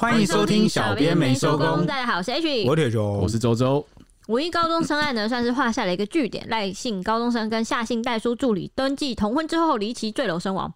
[0.00, 1.84] 欢迎收听小编没收工。
[1.84, 3.84] 大家好，我是 H，我铁雄，我是周周。
[4.28, 6.48] 五一高中生案呢，算是画下了一个句点。
[6.48, 10.72] 赖姓高中生跟夏姓代书助理登记同婚之后，离奇坠楼身亡。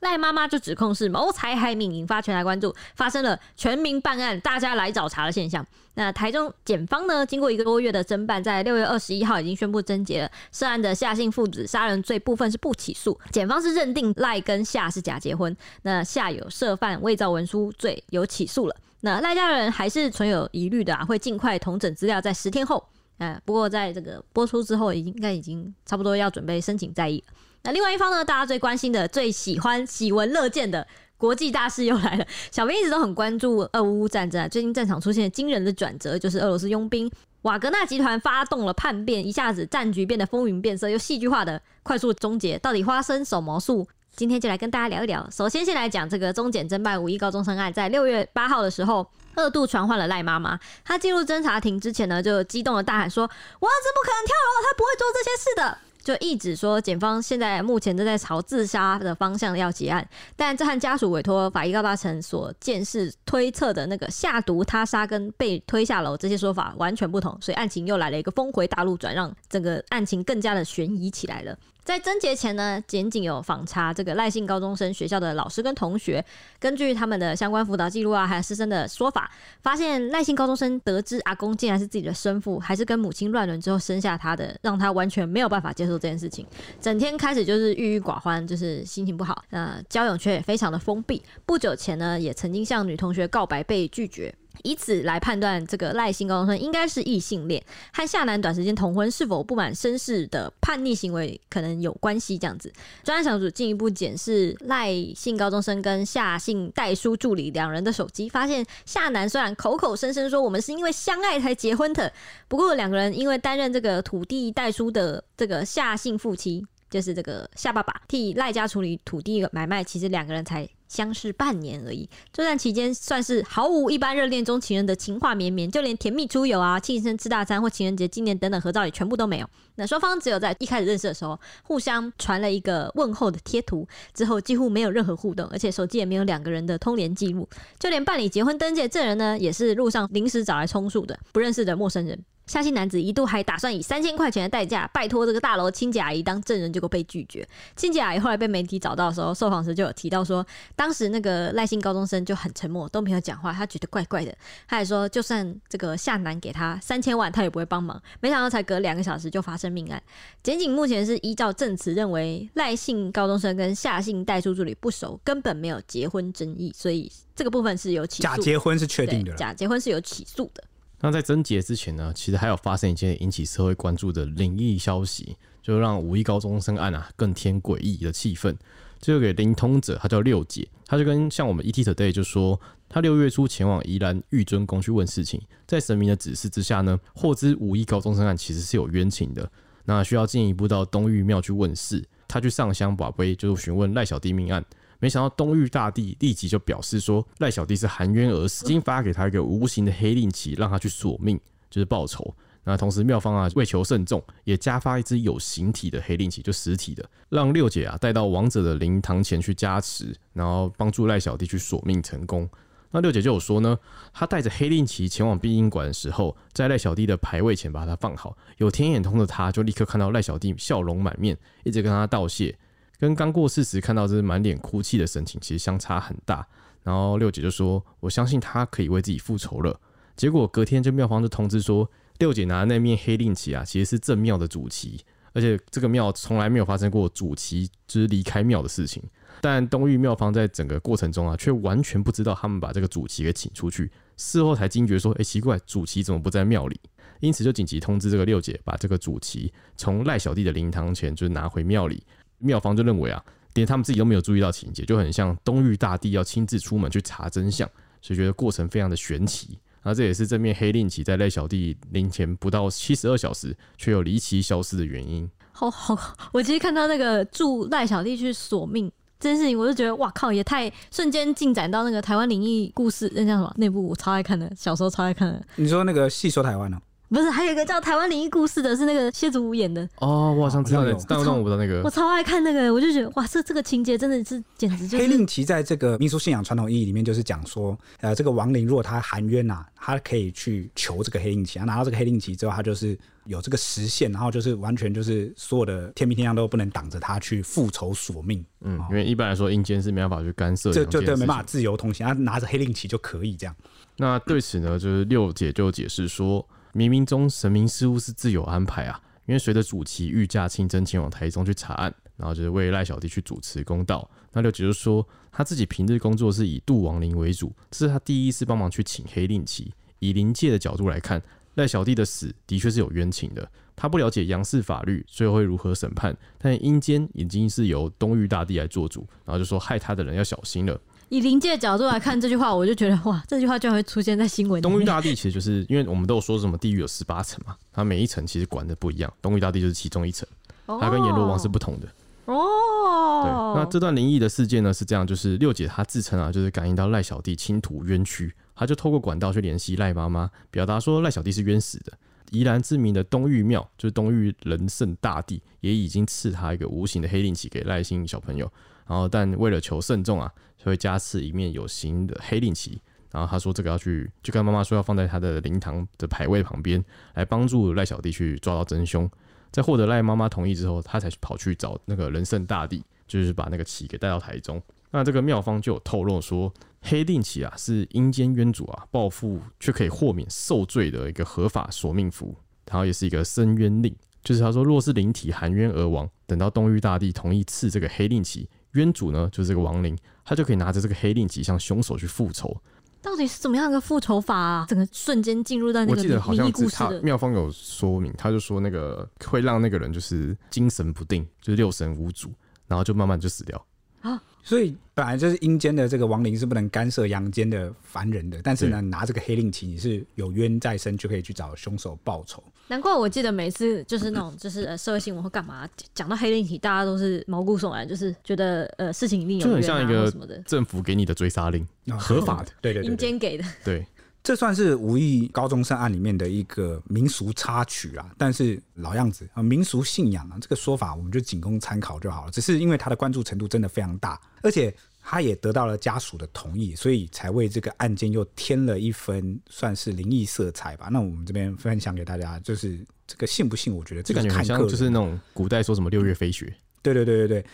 [0.00, 5.64] 赖妈妈就指控是谋财害命，引发全台关注，发生了全民办案、大家来找茬的现象。
[5.94, 10.30] 那台中检方呢，经过一个多月的侦办，在六月二十一号已经宣布侦结了。
[10.52, 15.54] 涉案的夏姓父子杀人罪部分是不起诉，检方是认定赖跟夏是假结婚。
[15.82, 18.76] 那夏有涉犯伪造文书罪，有起诉了。
[19.02, 22.82] 那赖家人还是存有疑虑的啊，会尽快统整资料，在十天后，
[23.18, 27.22] 呃，不过在这个播出之后，已经应该已经差不多要准备申请再议。
[27.62, 30.86] 那另外一方呢，大家最关心的、最喜欢、喜闻乐见的
[31.18, 32.24] 国际大事又来了。
[32.50, 37.10] 小编一直都很关注俄乌战争啊，最近战场出现惊人的转折，就是俄罗斯佣兵
[37.42, 42.58] 瓦格纳集团发动了叛变，一下子战局变得风云变色，又戏剧化的快速终结。
[42.58, 43.86] 到底发生什么术？
[44.16, 45.28] 今天就来跟大家聊一聊。
[45.30, 50.58] 首先，先来讲这个中检侦办五一高中生案，在六月八号的时候，二度传唤了赖妈妈。
[50.84, 53.24] 她进入侦查庭之前呢，就激动的大喊说
[53.60, 71.56] ：“我儿子不可能跳楼，他不会做这些事的。”就一直说，检方现在目前正在朝自杀的方向要结案，但这和家属委托法医高大成所见识推测的那个下毒他杀跟被推下楼这些说法完全不同，所以案情又来了一个峰回大陆转，让整个案情更加的悬疑起来了。
[71.90, 76.24] 在侦结前呢，检警有访查这个赖姓高中生学校的老师跟同学，
[76.60, 79.28] 根据他们的相关辅导记录啊，还有师生的说法，
[79.60, 86.46] 发现赖姓高中生得知阿公竟然是自己的生父，还是跟母亲乱伦之后生下他的，让他完全没有办法接受这件事情，
[86.80, 89.42] 整天开始就是郁郁寡欢，就是心情不好。
[89.50, 94.32] 那交友圈也非常的封闭，不久前呢，也曾经向女同学告白被拒绝。
[94.64, 102.38] 以此来判断，这个赖姓高中生应该是异性恋，和夏男短时间同婚是否不满身世的叛逆行为可能有关系。
[102.38, 102.72] 这样子，
[103.02, 112.12] 专案小组进一步检视赖姓高中生跟夏姓代书助理两人的手机，发现夏男虽然口口声声说我们是因为相爱才结婚的，
[112.48, 120.68] 不过两个人因为担任这个土地代书的这个夏姓夫妻，就是这个夏爸爸替赖家处理土地买卖，其实两个人才。
[120.90, 129.48] 相识半年而已，这段期间算是毫无一般热恋中情人的情话绵绵，就连甜蜜出游啊、庆生吃大餐或情人节纪念等等合照也全部都没有。
[129.76, 142.18] 那双方只有在一开始认识的时候，互相传了一个问候的贴图，之后几乎没有任何互动，而且手机也没有两个人的通联记录，就连办理结婚登记的证人呢，也是路上临时找来充数的不认识的陌生人。
[142.50, 147.48] 夏姓男子一度还打算以三千块钱的代价拜托这个大楼清洁阿姨当证人，结果被拒绝。
[147.76, 150.44] 清洁阿姨后来被媒体找到的时候，受访时就有提到说，
[150.74, 154.36] 当时那个赖姓高中生就很沉默，都没有讲话，他觉得怪怪的。
[154.66, 158.02] 他还说，就算这个夏男给他三千万，他也不会帮忙。
[158.18, 160.02] 没想到才隔两个小时就发生命案。
[160.42, 168.22] 检警目前是依照证词认为赖姓高中生跟夏姓代书助理不熟，根本没有结婚争议，所以这个部分是有起诉。
[168.24, 170.64] 假结婚是确定的，假结婚是有起诉的。
[171.00, 178.54] 那在侦结之前呢，其实还有发生一件引起社会关注的灵异消息，就让五一高中生案啊更添诡异的气氛。
[178.98, 189.50] 这个给灵通者，他叫六姐，他就跟像我们 ET Today 就说，他六月初前往宜兰玉尊宫去问事情，在神明的指示之下呢，获知五一高中生案其实是有冤情的，
[189.86, 192.04] 那需要进一步到东玉庙去问事。
[192.28, 194.62] 他去上香把杯，就是询问赖小弟命案。
[195.00, 202.32] 没想到东域大帝立即就表示说，赖小弟是含冤而死，已经发给他一个无形的黑令旗，让他去索命，就是报仇。
[202.62, 212.46] 那同时妙方啊为求慎重，也加发一只有形体的黑令旗，就实体的，让六姐啊带到亡者的灵堂前去加持，然后帮助赖小弟去索命成功。
[212.90, 213.78] 那六姐就有说呢，
[214.12, 222.54] 她带着黑令旗前往殡仪馆的时候，在赖小弟的牌位前把它放好，有天眼通的她就立刻看到赖小弟笑容满面，一直跟他道谢。
[223.00, 226.46] 跟刚过世时看到这是满脸哭泣的神情，其实相差很大。
[226.82, 229.80] 然后六姐就说：“我相信他可以为自己复仇了。”
[230.16, 235.00] 结果隔天，这庙方就通知说，六姐拿的那面黑令旗啊，其实是正庙的主旗，
[235.32, 239.02] 而且这个庙从来没有发生过主旗就是离开庙的事情。
[239.40, 246.78] 但东域庙方在整个过程中啊，却完全不知道他们把这个主旗给请出去，事后才惊觉说：“哎，奇怪，主旗怎么不在庙里？”
[247.20, 252.02] 因此就紧急通知这个六姐，把这个主旗从赖小弟的灵堂前就拿回庙里。
[252.40, 253.22] 庙方就认为啊，
[253.54, 257.68] 连他们自己都没有注意到情节，就很像东域大帝要亲自出门去查真相，
[258.02, 259.58] 所以觉得过程非常的玄奇。
[259.82, 265.26] 那这也是这面黑令旗在赖小弟灵前不到七十二小时，却又离奇消失的原因。
[265.52, 265.98] 好好，
[266.32, 273.54] 我其实看到那个助赖小弟去索命这件事情，我就觉得哇靠，也太瞬间进展到那个台湾灵异故事，那叫什么？
[273.56, 275.42] 那部我超爱看的，小时候超爱看的。
[275.56, 276.78] 你说那个戏说台湾呢？
[277.10, 279.82] 不是，还有一个叫《台湾灵异故事》的，是那个谢祖武演的。
[279.96, 281.82] 哦，我好像知道，但我不知道那个。
[281.82, 284.98] 我超爱看那个，我就觉得哇，这这个情节真的是简直就是。
[284.98, 298.44] 黑令旗在这个民俗信仰传统意义里面，就是讲说，呃，这个亡灵如果他含冤呐、啊，他可以去求这个黑令旗，他拿到这个黑令旗之后，他就是有这个实现，然后就是完全就是所有的天兵天将都不能挡着他去复仇索命。
[298.60, 303.56] 嗯，因为一般来说阴间是没办法去干涉，这就对，没办法自由通行，他拿着黑令旗就可以这样。
[303.96, 306.46] 那对此呢，就是六姐就解释说。
[306.72, 314.08] 冥冥中神明似乎是自有安排啊，因为随着主旗御驾亲征前往台中去查案，然后就是为赖小弟去主持公道。
[314.32, 319.72] 那六姐就说，他自己平日工作是以度亡灵为主，这是他第一次帮忙去请黑令旗。
[319.98, 321.22] 以灵界的角度来看，
[321.54, 323.50] 赖小弟的死的确是有冤情的。
[323.76, 330.78] 他不了解杨氏法律，最后会如何审判，但阴间已经是由东域大帝来做主，然后就说害他的人要小心了。
[331.10, 334.62] 以灵界的角度来看这句话，我就觉得哇，这句话居然会出现在新闻。
[334.62, 340.26] 东域大帝其实就是因为我们都有说什么地狱有十八层嘛，它每一层其实管的不一样，东域大帝就是其中一层，
[340.66, 341.88] 它跟阎罗王是不同的。
[342.26, 351.92] 哦，对，那这段灵异的事件呢是这样，就是六姐她自称啊，就是感应到赖小弟倾吐冤屈，她就透过管道去联系赖妈妈，表达说赖小弟是冤死的。
[352.30, 358.48] 宜兰知名的东域庙，就是东域仁圣大帝，也已经赐他一个无形的黑令旗给赖姓小朋友。
[358.86, 362.78] 然后，但为了求慎重啊，就会加赐一面有形的黑令旗。
[363.10, 366.84] 然后他说这个要去，就跟妈妈说要放在他的灵堂的牌位旁边，
[367.14, 369.10] 来帮助赖小弟去抓到真凶。
[369.50, 374.62] 在获得赖妈妈同意之后，他才跑去找那个人圣大帝，就是把那个旗给带到台中。
[374.92, 376.52] 那这个妙方就有透露说，
[376.82, 382.36] 黑令旗啊是阴间冤主啊报复却可以豁免受罪的一个合法索命符，
[382.66, 383.92] 然后也是一个伸冤令。
[384.22, 388.48] 就是他说，若是灵体含冤而亡，等到东域大帝同意赐这个黑令旗。
[388.72, 389.98] 冤主呢，就是这个亡灵，
[390.30, 392.56] 他就可以拿着这个黑令旗向凶手去复仇。
[393.02, 394.64] 到底是怎么样一个复仇法啊？
[394.68, 402.32] 整个瞬间进入到那个我记得好像是他妙方有说明，他就说那个会让那个人就是精神不定，就是六神无主，
[402.68, 403.60] 然后就慢慢就死掉。
[404.00, 412.42] 啊，所以本来就是阴间的这个亡灵是不能干涉阳间的凡人的，但是呢，拿这个黑令旗，你是有冤在身，就可以去找凶手报仇。
[412.68, 420.10] 难怪我记得每次就是那种 就是呃社会新闻或干嘛讲到黑令旗，大家都是毛骨悚然，就是觉得呃事情一定有冤、啊、就很像一个
[420.46, 421.66] 政府给你的追杀令，
[421.98, 423.86] 合法的，对对对，阴间给的，对。
[424.22, 432.30] 这算是无意高中生案里面的一个民俗插曲啦，但是老样子啊，民俗信仰啊，这个说法我们就仅供参考就好了。
[432.30, 440.88] 只是因为他的关注程度真的非常大，而且他也得到了家属的同意，所以才为这个案件又添了一分算是灵异色彩吧。
[440.92, 443.74] 那我们这边分享给大家，就是这个信不信？
[443.74, 447.46] 我觉得这个看个就是那种古代说什么六月飞雪，对对对对对。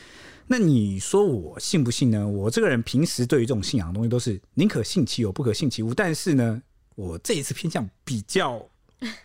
[0.48, 2.26] 那你说我信不信呢？
[2.26, 5.92] 我这个人平时对于这种信仰的东西都是宁可信其有，不可信其无。
[5.92, 6.62] 但是呢，
[6.94, 8.64] 我这一次偏向比较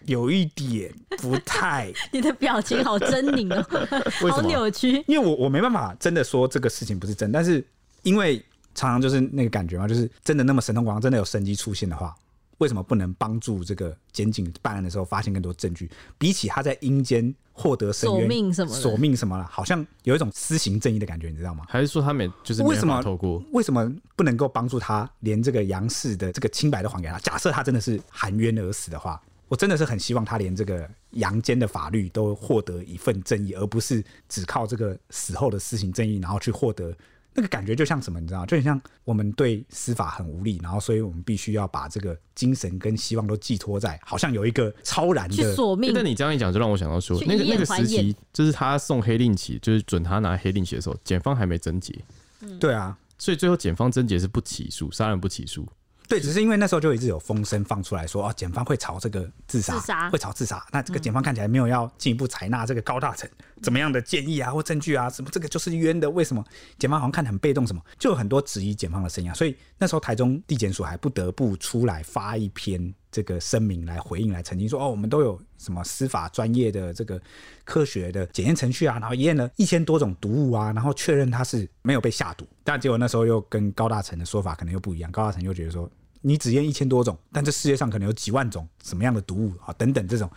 [0.07, 1.93] 有一点不太。
[2.11, 4.01] 你的表情好狰狞哦，
[4.31, 5.03] 好扭曲。
[5.07, 7.63] 因为我我没办法真的说这个事情不是真，但是
[8.01, 8.43] 因为
[8.73, 12.15] 常常就是那个感觉嘛，就是真的那么神通广大，真的有神迹出现的话。
[12.61, 15.89] 为什么不能帮助这个检警办案的时候发现更多证据？
[16.19, 21.65] 比起他在阴间获得神索命什么索命什么了，好像有一种私行正义的感觉，你知道吗？
[21.67, 27.17] 还是说他们就是为什么透过为什么不能够帮助他，连这个杨氏的这个清白都还给他？
[27.17, 36.95] 假设他真的是含冤而死的话，我真的是很希望他连这个阳间的法律都获得一份正义，而不是只靠这个死后的私刑正义，然后去获得。
[37.33, 45.93] 那个感觉就像什么，你知道，就很像我们对司法很无力，然后所以我们必须要把这个精神跟希望都寄托在，好像有一个超然的去索命。
[45.93, 51.97] 但你这样一讲，就让我想到说，那个那个时期，就是他送黑令旗，就是准他拿黑令旗的时候，检方还没侦结。
[52.41, 55.67] 嗯，对啊，所以最后检方侦结是不起诉，杀人不起诉。
[56.11, 60.61] 对，只是因为那时候就一直有风声放出来说，哦，检方会朝这个自杀，会朝自杀。
[60.69, 63.29] 那这个检方看起来没有要进一步采纳这个高大成
[63.61, 66.43] 怎么样的建议啊，或证据啊，什么这个就是冤的，为什么？
[66.77, 69.33] 检方好像看得很被动，什么就有很多质疑检方的声音。
[69.33, 77.17] 所以那时候台中地检署还不得不出来发一篇这个声明来回应，来澄清说，哦，我们都有什么司法专业的这个
[77.63, 82.45] 科学的检验程序啊，然后验了一千多种毒物啊，然后确认他是没有被下毒。
[82.65, 85.89] 但结果那时候又跟高大成的说法可能又不一样，高大成又觉得说。
[86.21, 89.73] 你只验一千多种，但这世界上可能有几万种什么样的毒物啊？
[89.73, 90.29] 等等，这种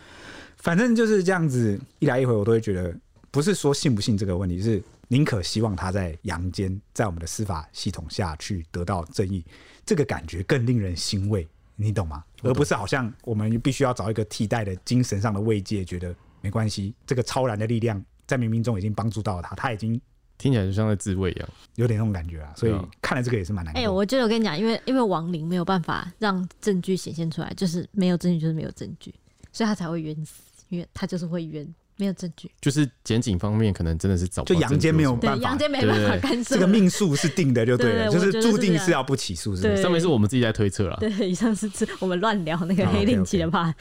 [0.57, 2.95] 反正就是这样子一来一回，我都会觉得
[3.31, 9.45] 不是说信不信这个问题，是宁可希望他在阳间，在我们的司法系统下去得到正义，
[9.85, 12.23] 这个感觉更令人欣慰，你懂吗？
[12.41, 20.01] 而不是好像我们必须要找一个替代的精神上的慰藉，觉得没关系，这个超然的力量在冥冥中已经帮助到了他，他已经。
[20.37, 23.73] 听起来就像在自慰一样，有点那种感觉啊，所以看了这个也是蛮难。
[23.75, 29.13] 哎、欸，我觉得我跟你讲，因为因为亡灵没有办法让证据显现出来，就是没有证据就是没有证据，
[29.51, 30.33] 所以他才会冤死，
[30.69, 31.67] 因为他就是会冤。
[31.97, 36.55] 没有证据，就是检警方面可能真的是找不到，就阳间没有办法，阳间没办法干涉。
[36.55, 39.81] 这个命数是定的，就对了，就是注定是要不起诉，是不是？
[39.81, 40.97] 上面是我们自己在推测了。
[40.99, 43.73] 对，以上是我们乱聊那个黑令旗的话。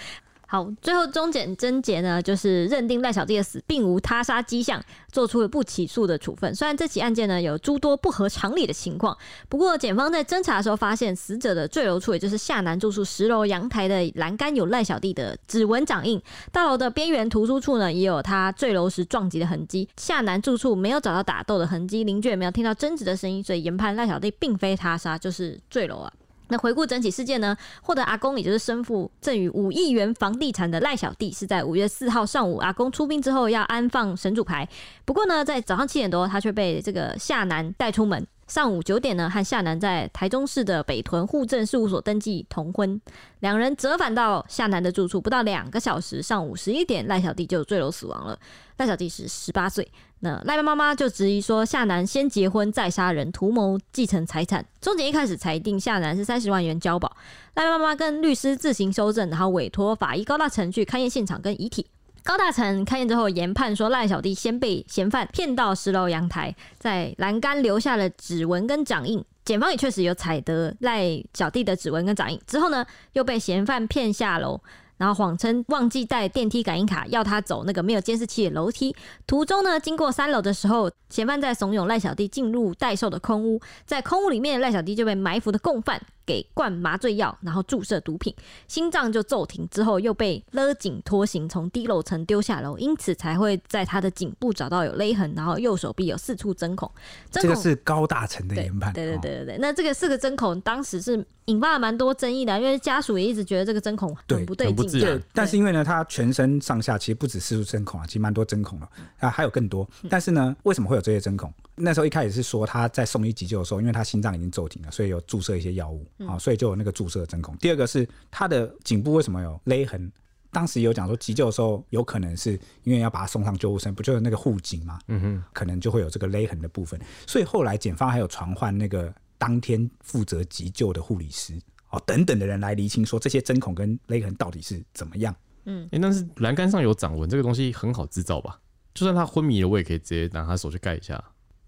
[0.46, 6.54] 好，最后终检侦结呢，就是认定赖小弟的死并无他杀迹象，做出了不起诉的处分。
[6.54, 9.16] 虽然这起案件呢有诸多不合常理的情况，
[9.48, 16.20] 不过检方在侦查的时候发现，死者的坠楼处，也就是夏南住处十楼阳台的栏杆有赖小弟的指纹掌印，
[16.52, 19.88] 大楼的边缘突出处呢也有他坠楼时撞击的痕迹。
[19.96, 26.12] 夏南住处没有找到打斗的痕迹，邻居也没有听到争执的声音，所以研判赖小弟并非他杀，就是坠楼啊。
[26.48, 34.68] 那回顾整起事件呢，获得阿公，也就是身负赠与五亿元房地产的赖小弟，是在五月四号上午，阿公出殡之后要安放神主牌。
[35.04, 38.26] 不过呢，在早上七点多，他却被这个夏楠带出门。
[38.46, 43.00] 上午九点呢，和夏楠在台中市的北屯户政事务所登记同婚。
[43.40, 48.38] 两人折返到夏楠的住处，不到两个小时，上午十一点，赖小弟就坠楼死亡了。
[48.76, 49.86] 赖小弟是十八岁。
[50.20, 54.64] 那赖妈妈就质疑说，夏楠先结婚再杀人，图谋继承财产。
[54.80, 57.14] 终检一开始裁定夏楠是三十万元交保。
[57.54, 61.86] 赖妈妈跟律师自行修正，然后委托法医高大成去勘验现场跟遗体。
[62.24, 69.22] 高大成勘验之后研判说，赖小弟先被嫌犯骗到十楼阳台，在栏杆留下了指纹跟掌印。
[69.44, 72.40] 检方也确实有采得赖小弟的指纹跟掌印。
[72.46, 74.58] 之后呢，又被嫌犯骗下楼。
[74.96, 78.94] 然后谎称忘记带电梯感应卡，要他走那个没有监视器的楼梯。
[79.26, 88.34] 途中呢，经过三楼的时候，嫌犯在怂恿赖小弟进入待售的空屋，在空屋里面，赖小弟就被埋伏的共犯给灌麻醉药，然后注射毒品，
[88.68, 96.90] 心脏就骤停，之后又被勒颈拖行，从低楼层丢下楼，因此才会在他的颈部找到有勒痕，然后右手臂有四处针孔。
[97.30, 98.92] 针孔这个是高大成的研判。
[98.92, 105.00] 对对对对对，那这个四个针孔当时是引发了蛮多争议的，因为家属也一直觉得这个针孔很不对劲。
[105.00, 108.88] 对，但是因为呢，他全身上下其实不止四处针孔啊，其实蛮多针孔了
[109.18, 109.88] 啊，还有更多。
[110.08, 111.52] 但是呢，为什么会有这些针孔？
[111.76, 117.56] 那时候一开始是说他在送医急救的时候，因为他心脏已经骤停了，所以有注射一些药物啊，所以就有那个注射的针孔。
[117.56, 120.12] 第二个是他的颈部为什么有勒痕？
[120.52, 122.52] 当时有讲说急救的时候有可能是
[122.84, 125.00] 因为要把他送上救护车，不就是那个护颈嘛？
[125.08, 127.00] 嗯哼，可能就会有这个勒痕的部分。
[127.26, 135.34] 所以后来检方还有传唤那个当天负责急救的护理师哦等等的人来厘清说这些针孔跟勒痕到底是怎么样。
[135.64, 138.60] 嗯，哎，但是栏杆上有掌纹这个东西很好制造吧？
[138.94, 141.20] 就算他昏迷了，我也可以直接拿他手去盖一下。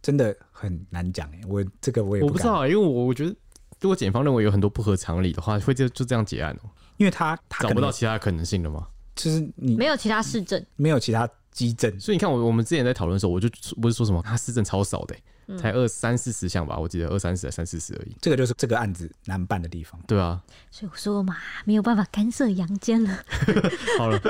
[0.06, 3.34] 真的很难讲哎，我这个我也不，我不知道，因为我我觉得，
[3.80, 6.70] 如果检方认为有很多不合常理的话，会就就这样结案哦、喔。
[6.96, 8.86] 因为他，他找不到其他可能性了吗？
[9.16, 13.48] 就是你没有其他市政，没有其他基证，所以你看我我们之前在讨论的时候，我就
[13.82, 15.22] 不是说什么他市政超少的、欸。
[15.58, 18.16] 才二三四十项吧，我记得二三十、三四十而已。
[18.20, 20.00] 这个就是这个案子难办的地方。
[20.06, 23.18] 对啊，所以我说嘛，没有办法干涉阳间了。
[23.98, 24.20] 好了，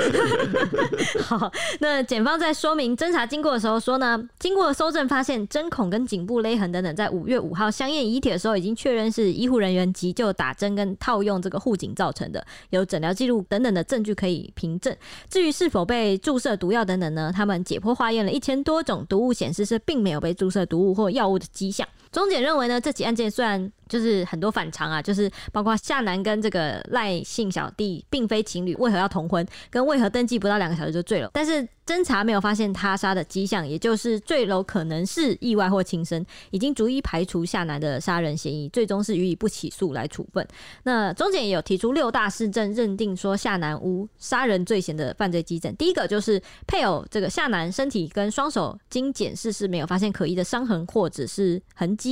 [1.24, 14.94] 好，那检方在说明侦查经过的时候说呢，经过搜证发现针孔跟颈部勒痕等等，在五月五号相验遗体的时候，已经确认是医护人员急救打针跟套用这个护颈造成的，有诊疗记录等等的证据可以凭证。
[15.30, 21.86] 至于是否被注射毒药等等呢，他们解剖化验了一千多种毒物，显示是并没有被注射毒物或药物的迹象。
[22.16, 31.68] 终检认为呢，这起案件虽然就是很多反常啊，就是包括夏楠跟这个赖姓小弟并非情侣，为何要同婚，跟为何登记不到两个小时就坠楼，但是。
[31.86, 40.44] 侦查没有发现他杀的迹象，也就是坠楼可能是意外或轻生，已经逐一排除夏楠的杀人嫌疑，最终是予以不起诉来处分。
[40.82, 45.72] 那终检也有提出六大事证，认定说夏楠无杀人罪嫌的犯罪基证。
[45.76, 52.05] 第一个就是配偶这个夏楠身体跟双手经检视是没有发现可疑的伤痕或者是痕迹。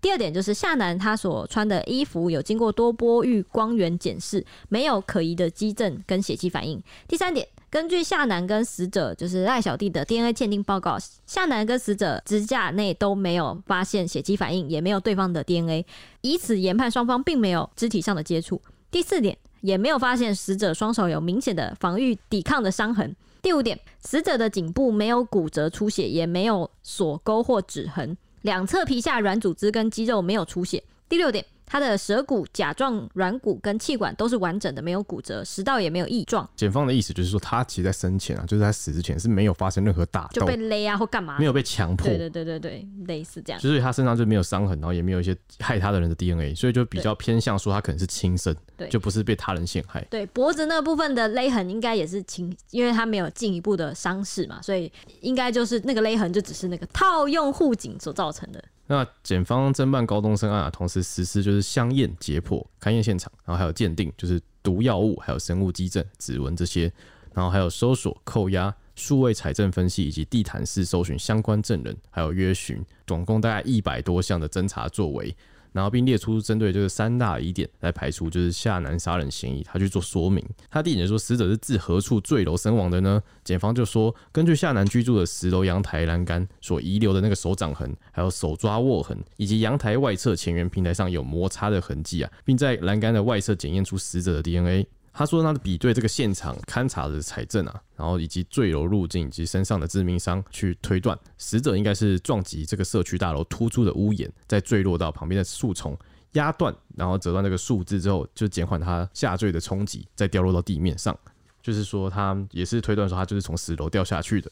[0.00, 6.82] 第二点就是夏楠他所穿的衣服有经过多波域光源检视，没有可疑的基证跟血迹反应。
[7.08, 7.46] 第三点。
[7.70, 15.86] 根据夏楠跟死者就是赖小弟的 DNA 鉴定报告，夏楠跟死者指甲内都没有发现血迹反应，也没有对方的 DNA，
[16.22, 18.60] 以此研判双方并没有肢体上的接触。
[18.90, 23.14] 第四点，也没有发现死者双手有明显的防御抵抗的伤痕。
[23.40, 30.82] 第五点，死者的颈部没有骨折出血，也没有锁沟或指痕，两侧皮下软组织跟肌肉没有出血。
[31.08, 31.44] 第六点。
[31.70, 36.46] 他的舌骨、甲状软骨跟气管都是完整的，没有骨折，食道也没有异状。
[36.56, 42.08] 检方的意思就是说，他其实在生前啊，就是在死之前是没有发生任何打斗，就被勒啊或干嘛，没有被强迫。
[42.08, 43.62] 对对对对对，类似这样。
[43.62, 50.04] 就是他身上就没有伤痕，然后也没有一些害他的人的 DNA，所以就比较偏向说他可能是轻生，对，就不是被他人陷害。
[50.10, 58.60] 对，脖子那部分的勒痕应该也是轻，因为他没有进一步的伤势嘛，所以应该就是那个勒痕就只是那个套用护颈所造成的。
[58.90, 66.92] 那检方侦办高中生案啊，同时实施就是相验、解剖、勘验现场，然后还有鉴定，就是毒药物，还有生物基证、指纹这些，
[67.32, 75.36] 然后还有搜索、扣押、数位财政分析以及地毯式搜寻相关证人，还有约询，总共大概一百多项的侦查作为。
[75.72, 80.44] 然后并列出针对这个三大疑点来排除就是夏南杀人嫌疑，他去做说明。
[80.70, 83.22] 他第一点说死者是自何处坠楼身亡的呢？
[83.44, 94.86] 检方就说，根据夏南居住的十楼阳台栏杆所遗留的那个手掌痕，还有手抓握痕，以及阳台外侧前缘平台上有摩擦的痕迹啊，并在栏杆的外侧检验出死者的 DNA。
[95.12, 105.98] 他说，他的比对这个现场勘查的采证啊，然后以及坠楼路径以及身上的致命伤，去推断死者应该是撞击这个社区大楼突出的屋檐，再坠落到旁边的树丛，
[106.32, 111.16] 压断，然后折断这个树枝之后，就减缓他下坠的冲击，再掉落到地面上。
[111.62, 114.50] 就是说，他也是推断说，他就是从十楼掉下去的。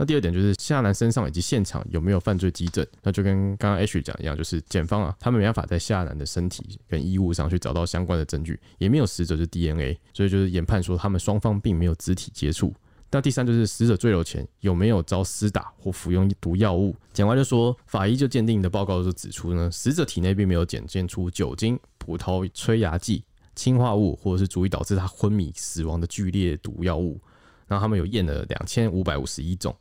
[0.00, 2.86] 那第二点就是夏南身上以及现场有没有犯罪迹证？
[3.02, 12.74] 那就跟刚刚 H 讲一样，就是检方啊，他们没办法在夏南的身体跟衣物上去找到相关的证据，也没有死者的 DNA，所以就是研判说他们双方并没有肢体接触。
[13.10, 16.96] 那第三就是死者坠楼前有没有遭施打或服用毒药物？
[17.12, 23.22] 检方就说，法医就鉴定的报告就指出呢，死者体内并没有检验出酒精、葡萄催芽剂、
[23.54, 27.20] 氰化物或者是足以导致他昏迷死亡的剧烈毒药物。
[27.66, 29.76] 然后他们有验了两千五百五十一种。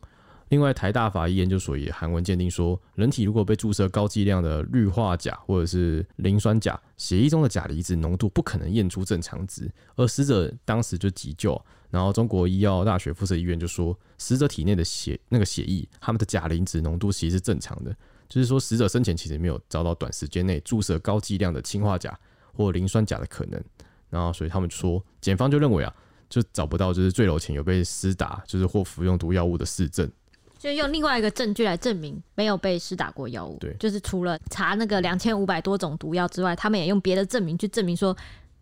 [0.49, 9.71] 另外，台大法医研究所也韩文鉴定说，人体如果被注射高剂量的氯化钾或者是磷酸钾，血液中的钾离子浓度不可能验出正常值。
[9.95, 11.59] 而死者当时就急救，
[11.91, 17.95] 然后中国医药大学附设医院就说，死者体内的血那个血液，他们的钾离子浓度其实是正常的，
[18.27, 22.19] 就是说死者生前其实没有遭到短时间内注射高剂量的氰化钾
[22.53, 23.63] 或磷酸钾的可能。
[24.09, 25.93] 然后，所以他们说，检方就认为啊，
[26.27, 30.11] 就找不到就是坠楼前有被施打，就是或服用毒药物的事证。
[30.59, 38.15] 就用另外一个证据来证明没有被施打过药物，对，就是除了查那个两千五百多种毒药之外，他们也用别的证明去证明说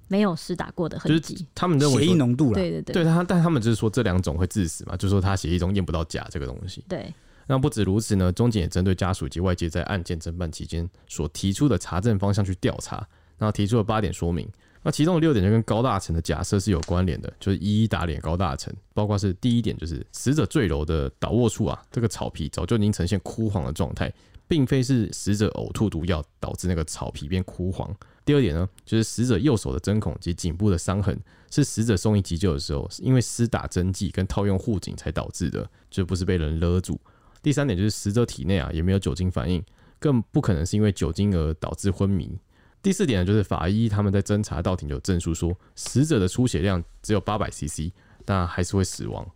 [0.08, 1.48] 没有施打过的痕迹。
[1.56, 6.86] 他们认为血液浓度了，对对对，对他，但他们就是说这两种会致死嘛，就是说他血液中验不到钾这个东西。
[6.88, 7.12] 对，
[7.48, 12.98] 那不止如此呢，中检也针对家属以及外界在案件侦办期间所提出的查证方向去调查，
[13.40, 14.48] 然后提出了八点说明。
[14.88, 18.74] 那其中的六点就跟高大成的假设是有关联的，就是一一打脸高大成。
[18.94, 24.10] 包括是第一点，就是死者坠楼的倒卧处啊，这个草皮早就已经呈现枯黄的状态，
[24.48, 27.94] 并非是死者呕吐毒药导致那个草皮变枯黄。
[28.24, 31.20] 第二点呢，就是死者右手的针孔及颈部的伤痕
[31.52, 36.98] 是死者送医急救的时候，因为施打针剂跟套用护颈才导致的，就不是被人勒住。
[37.44, 39.62] 第三点就是死者体内啊也没有酒精反应，
[40.00, 42.40] 更不可能是因为酒精而导致昏迷。
[42.84, 47.92] 第四点呢，就是法医他们在侦查到庭有证书说，死者的出血量只有八百 CC，
[48.24, 49.28] 但还是会死亡。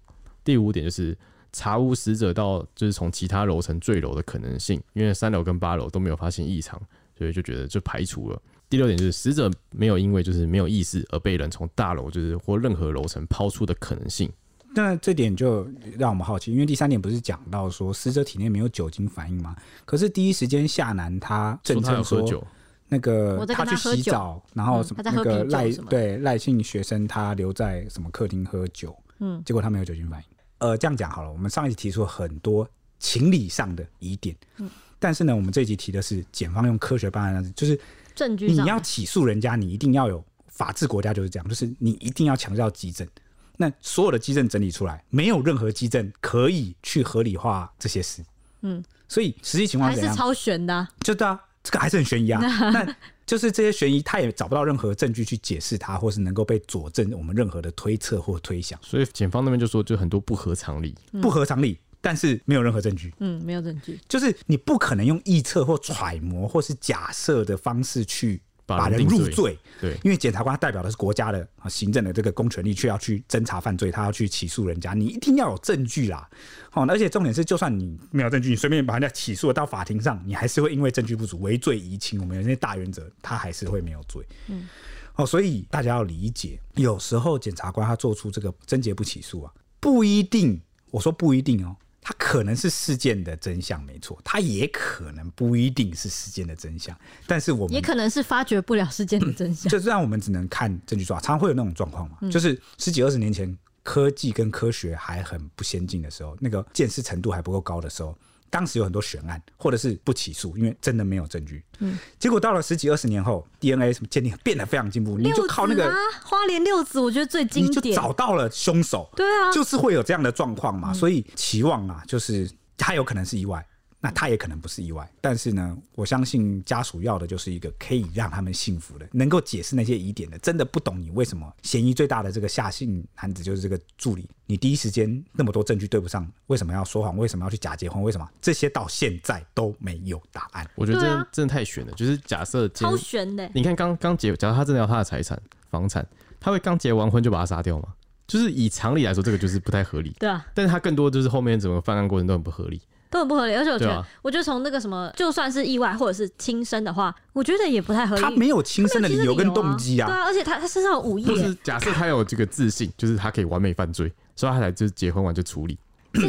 [0.43, 1.17] 第五点就是
[1.51, 6.81] 查无死者到就是从其他楼层坠楼的可能性，因为三楼跟八楼都没有发现异常，
[7.17, 8.41] 所以就觉得就排除了。
[8.69, 14.31] 第六点就是死者没有因为就是没有意识而被人从大楼就是或任何楼层抛出的可能性。
[14.73, 19.53] 那这点就让我们好奇，因为第三点不是讲到说死者体内没有酒精反应吗？
[19.83, 22.47] 可是第一时间夏楠他证称说。
[22.93, 30.25] 那个他去洗澡，然后什么那个赖对赖姓学生他留在什么客厅喝酒，嗯，结果他没有酒精反应。
[30.57, 32.67] 呃，这样讲好了，我们上一集提出了很多
[32.99, 37.79] 情理上的疑点，嗯，但是呢，我们这一集提的是检方用科学办案，就是
[38.13, 38.51] 证据。
[38.51, 43.07] 你要起诉人家，你一定要有法治国家就是这样，就是你一定要强调基证。
[43.55, 48.21] 那所有的基证整理出来，没有任何基证可以去合理化这些事，
[48.63, 51.39] 嗯，所以实际情况还是超悬的，就对啊。
[51.63, 52.95] 这个还是很悬疑啊， 那
[53.25, 58.79] 就是这些悬疑，他也找不到任何证据去解释它，或是能够被佐证我们任何的推测或推想。
[58.81, 63.13] 所以检方那边就说，就很多不合常理，不合常理，但是没有任何证据。
[63.19, 68.41] 嗯，没有证据，就是你不可能用臆测或揣摩或是假设的方式去。
[68.77, 76.27] 把人入罪，对，因为检察官他代表的是国家的啊行政的这个公权力，却要去侦查犯罪，他要去起诉人家，你一定要有证据啦。
[76.69, 82.19] 好，而且重点是，就算你没有证据，你随便把人家起诉到法庭上，你还是会因为证据不足，围罪疑轻。
[82.21, 84.25] 我们有些大原则，他还是会没有罪。
[84.47, 84.67] 嗯，
[85.15, 91.75] 哦，所以大家要理解，有时候检察官他做出这个侦结不起诉啊，不一定，我说不一定哦。
[92.01, 108.17] 它可能是事件的真相，没错，它也可能不一定是事件的真相，但是我们也可能是发掘不了事件的真相， 就是让我们只能看证据抓，常常会有那种状况嘛，嗯、就是十几二十年前科技跟科学还很不先进的时候，那个见识程度还不够高的时候。
[108.51, 111.63] 当时有很多悬案，或者是不起诉，因为真的没有证据。
[111.79, 115.89] 嗯，结果到了十几二十年后，DNA 什么鉴定变得非常进步，你就靠那个
[116.23, 119.09] 花莲六子，我觉得最经典，你就找到了凶手。
[119.15, 123.65] 对啊，就是会有这样的状况嘛，所以期望啊，就是他有可能是意外，
[124.03, 125.09] 那他也可能不是意外。
[125.21, 130.37] 但是呢，我相信家属要的就是一个可以让他们幸福的，能够解释那些疑点的。
[130.39, 137.15] 真的不懂你为什么嫌疑最大的这个夏姓男子就是这个助理，你第一时间那么多证据对不上，为什么要说谎？
[137.17, 138.01] 为什么要去假结婚？
[138.01, 140.67] 为什么这些到现在都没有答案？
[140.75, 141.91] 我觉得这真的太悬了。
[141.93, 146.05] 就是假设超悬的，你看刚刚结，假如他真的要他的财产房产，
[146.39, 147.89] 他会刚结完婚就把他杀掉吗？
[148.27, 150.15] 就是以常理来说，这个就是不太合理。
[150.17, 152.81] 对啊，但是他更多就是后面整个犯案过程都很不合理，
[153.11, 153.53] 都很不合理。
[153.53, 158.21] 而且我觉得，啊、我觉得从那个什么，就算是意外或者是轻生的话，我觉得也不太合理。
[158.21, 160.07] 他没有轻生的理由跟动机啊。
[160.07, 161.25] 对啊，而且他他身上有五亿。
[161.25, 165.77] 就是假设他有这个自信，就是他可以完美犯罪，所以他才就是结婚完就处理。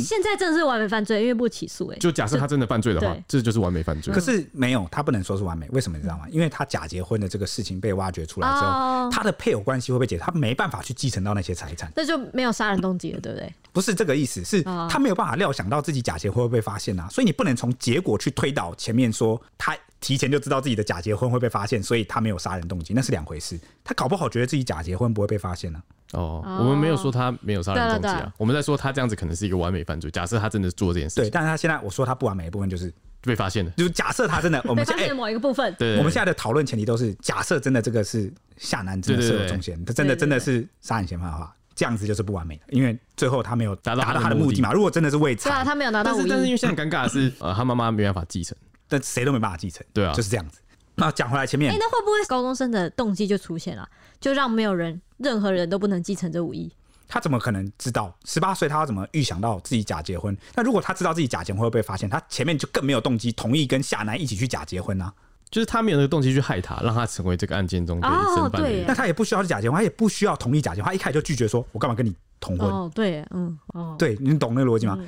[0.01, 1.99] 现在真的是完美犯罪，因为不起诉哎、欸。
[1.99, 4.15] 就假设他真的犯罪的话，这就是完美犯罪。
[4.15, 5.69] 可是没有，他不能说是完美。
[5.71, 6.25] 为什么你知道吗？
[6.31, 13.53] 因为他假结婚的这个事情被挖掘出来之后，哦、他的配偶关系会被解，他没办法去继承到那些财产，那就没有杀人动机了，对不对？
[13.73, 23.59] 不是这个意思，是他没有办法料想到自己假结婚会被发现啊，所以你不能从结果去推导前面说他提前就知道自己的假结婚会被发现，所以他没有杀人动机，那是两回事。
[23.83, 25.81] 他搞不好觉得自己假结婚不会被发现呢、
[26.11, 26.19] 啊。
[26.19, 30.11] 哦，我们没有说他没有杀人动机啊，我们在说他这样子可能是一个完美犯罪。
[30.11, 44.73] 假设他真的做这件事，对，但是他现在我说他不完美的部分就是被发现了，就是假设他真的， 我们发现某一个部分，对，我们现在的讨论前提都是假设真的这个是夏男真的是有重嫌，他真的真的是杀人嫌犯的话，这样子就是不完美的，因为最后他没有达到他的目的嘛。
[44.73, 50.61] 如果真的是为财，他没有拿到，但是但是因为现在尴尬的是， 呃，他妈妈没办法继承，但谁都没办法继承，对啊，就是这样子。
[50.95, 53.89] 那讲回来前面，哎，那会不会高中生的动机就出现了，
[54.21, 56.73] 就让没有人任何人都不能继承这五亿？
[57.09, 58.69] 他怎么可能知道十八岁？
[58.69, 60.39] 他要怎么预想到自己假结婚？
[60.55, 65.13] 那如果他知道自己假结婚会被发现，他前面就更没有动机同意跟夏楠一起去假结婚呢、啊？
[65.53, 68.85] 就是他没有那个动机去害他，让他成为这个案件中的真犯人。
[68.89, 74.97] 那他也不需要假结婚，他也不需要同意假结婚，他一开始就拒绝说：“我干嘛跟你同婚？”哦，对，嗯，哦，对，你懂那个逻辑吗？
[74.99, 75.07] 嗯、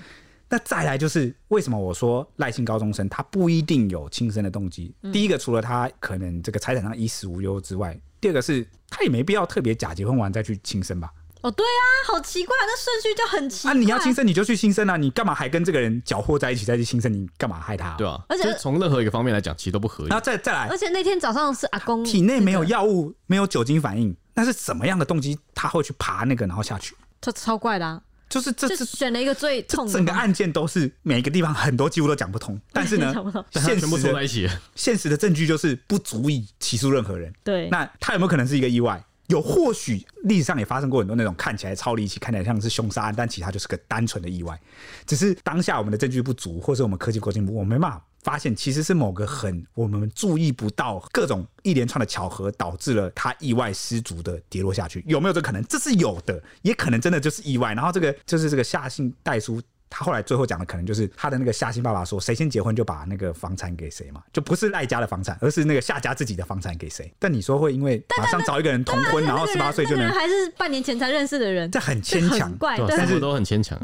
[0.51, 4.95] 那再来就是为什么我说赖姓高中生他不一定有轻生的动机？
[5.01, 11.11] 嗯、第一个，除了他可能这个财产上衣食无忧之外，第二个是他也没必要特别假结婚完再去轻生吧。
[11.45, 13.71] 哦，对啊，好奇怪，那顺序就很奇怪。
[13.71, 17.13] 啊，你要轻生你就去轻生啊，你干嘛还跟这个人搅和在一起再去轻生？
[17.13, 17.95] 你干嘛害他？
[17.99, 20.09] 对啊，而且从任何一个方面来讲，其实都不合理。
[20.09, 25.39] 然后再再来，而且那天早上是阿公体内没有药物，没有酒精反应，那是什么样的动机？
[25.55, 26.97] 他会去爬那个然后下去？
[27.21, 28.01] 这超怪的啊！
[28.27, 29.87] 就是这是选了一个最痛。
[29.87, 33.15] 整个案件都是每个地方很多几乎都讲不通， 但是呢，
[33.53, 37.31] 现全部凑在一起，现实的证据就是不足以起诉任何人。
[37.45, 39.05] 对，那他有没有可能是一个意外？
[39.29, 44.61] 有或许历史上也发生过很多那种看起来超离奇、看起来像是凶杀案，但其实它就是个单纯的意外。
[45.07, 55.03] 只是当下我们的证据不足，或是我们科技过进步，我们没办法发现其实是某个很我们注意不到各种一连串的巧合导致了他意外失足的跌落下去。
[55.07, 55.65] 有没有这可能？
[55.65, 57.75] 这是有的，也可能真的就是意外。
[57.75, 59.61] 然后这个就是这个夏姓代书。
[59.91, 67.13] 他后来最后讲的可能就是他的那个夏新爸爸说，谁先结婚就把那个房产给谁嘛，就不是赖家的房产，而是那个夏家自己的房产给谁。
[67.19, 73.79] 但你说会因为马上找一个人同婚，然后十八岁就能，还是半年前才认识的人，这很牵强，怪，但是都很牵强，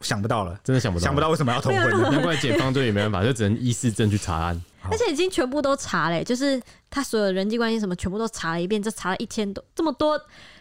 [0.00, 6.58] 想不到了，真的想不到，想不到为什么要同婚，难怪检方就也没办法，就只能依事证去查案，而且已经全部都查了，就是
[6.88, 10.18] 他所有人际关系什么全部都查了一遍，就查了一千多，这么多，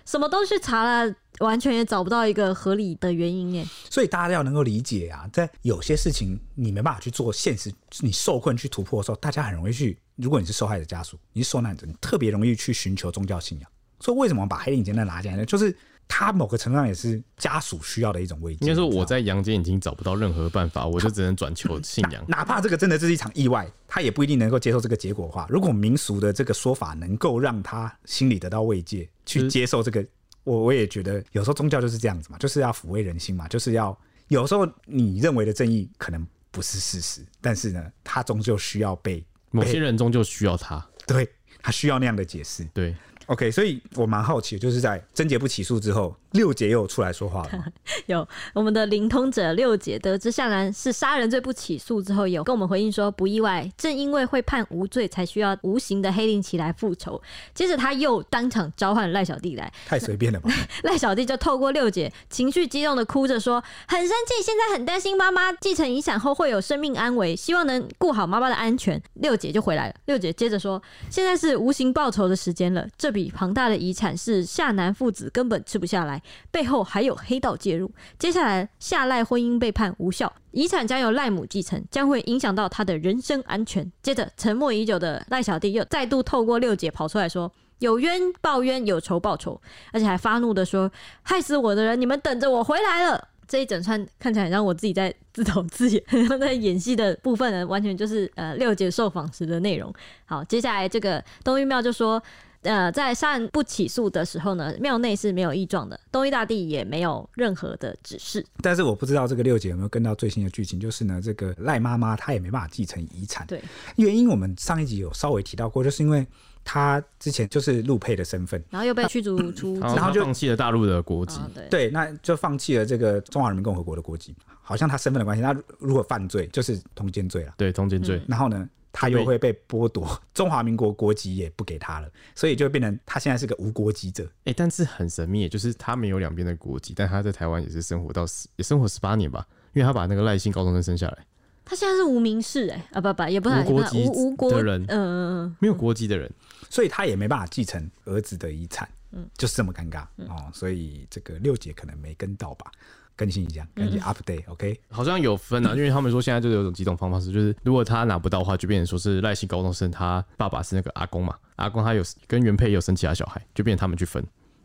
[0.09, 1.13] 什么都去查了。
[1.39, 9.97] 完全也找不到一个合理的原因耶，所以大家要能够理解啊，在有些事情你没办法去做现实，你受困去突破的时候，大家很容易去。
[10.17, 13.71] 如果你是受害者家属，你是受难者，你特别容易去寻求宗教信仰。
[14.01, 15.45] 所以为什么把黑影结带拿进来呢？
[15.45, 15.73] 就是
[16.09, 18.65] 他某个程度上也是家属需要的一种慰藉。
[18.65, 22.21] 应该说我在阳间已经找不到任何办法，我就只能转求 信仰。
[22.27, 25.45] 哪怕这个真的是一场意外，他也不一定能够接受这个结果的话。
[25.49, 30.05] 如果民俗的这个说法能够让他心里得到慰藉，去接受这个。
[30.43, 33.95] 我我也觉得有时候宗教就是这样子嘛，就是要抚慰人心嘛，就是要
[34.29, 41.29] 有时候你认为的正义可能不是事实，但是呢，他终究需要被某些人终究需要他，对，
[41.61, 42.95] 他需要那样的解释，对。
[43.29, 47.65] OK，所以我蛮好奇，就是在贞节不起诉之后，六姐又有出来说话了。
[48.07, 57.21] 有我们的灵通者六姐得知夏男是杀人罪不起诉之后，有跟我们回应说不意外，正因为会判无罪，才需要无形的黑令旗来复仇。
[57.53, 60.49] 接着他又当场召唤赖小弟来，太随便了吧？
[60.83, 69.01] 赖小弟就透过六姐情绪激动的哭着说，很生气，现在很担心妈妈继承遗产后会有生命安危，希望能顾好妈妈的安全。
[69.15, 76.18] 六姐就回来了，六姐接着说，现在是无形报仇的时间了，这笔庞大的遗产是夏南父子根本吃不下来，
[76.51, 77.91] 背后还有黑道介入。
[78.17, 83.91] 接下来夏赖婚姻被判无效，遗产将由赖母继承，将会影响到他的人身安全。
[84.01, 89.59] 接着沉默已久的赖小弟又再度透过六姐跑出来说：“有冤报冤，有仇报仇。”
[89.93, 90.91] 而且还发怒的说
[91.23, 99.91] ：“害死我的人，你们等着我回来了。”这一整串看起来让我自己在自导自演，然后在演戏的部分呢，完全就是呃六姐受访时的内容。
[100.25, 102.21] 好，接下来这个东玉庙就说。
[102.63, 108.45] 呃，在杀人不起诉的时候呢，庙内是没有异状的，东岳大帝也没有任何的指示。
[108.61, 113.47] 但是我不知道这个六姐有没有跟到最新的剧情，就是呢，这个赖妈妈她也没办法继承遗产。
[113.47, 113.61] 对，
[113.95, 116.27] 原因我们上一集有稍微提到过，就是因为
[116.65, 121.39] 他之前就是陆配的身份，然后又被驱逐出，然后就放弃了大陆的国籍。
[121.39, 124.35] 哦、对，对，那就放弃了这个中华人民共和国的国籍。
[124.61, 127.53] 好像他身份的关系，他如果犯罪就是通奸罪了。
[127.57, 128.25] 对，通奸罪、嗯。
[128.27, 128.69] 然后呢？
[128.91, 134.23] 他又会被剥夺中华民国国籍，也不给他了，所以就变成他现在是个无国籍者。
[134.25, 141.25] 哎、欸，但是很神秘，就是他没有两边的国籍，但他在台湾也是生活到十，也生活十八年吧，因为他把那个赖姓高中生生下来。
[141.63, 146.31] 他现在是无名氏，哎，啊不不，也不是无国籍无国的人，嗯嗯嗯，没有国籍的人，
[146.67, 150.49] 所以他也没办法继承儿子的遗产，嗯，就是这么尴尬、嗯、哦。
[150.51, 152.71] 所以这个六姐可能没跟到吧。
[153.19, 154.79] 更新一下，赶紧 update，OK？?
[154.89, 164.23] 好像有分啊， 因为他们说现在就有种几种方法是，就是如果他拿不到的话，就变成说是赖姓高中生，他爸爸是那个阿公嘛，阿公他有跟原配有生其他小孩，就变成他们去分。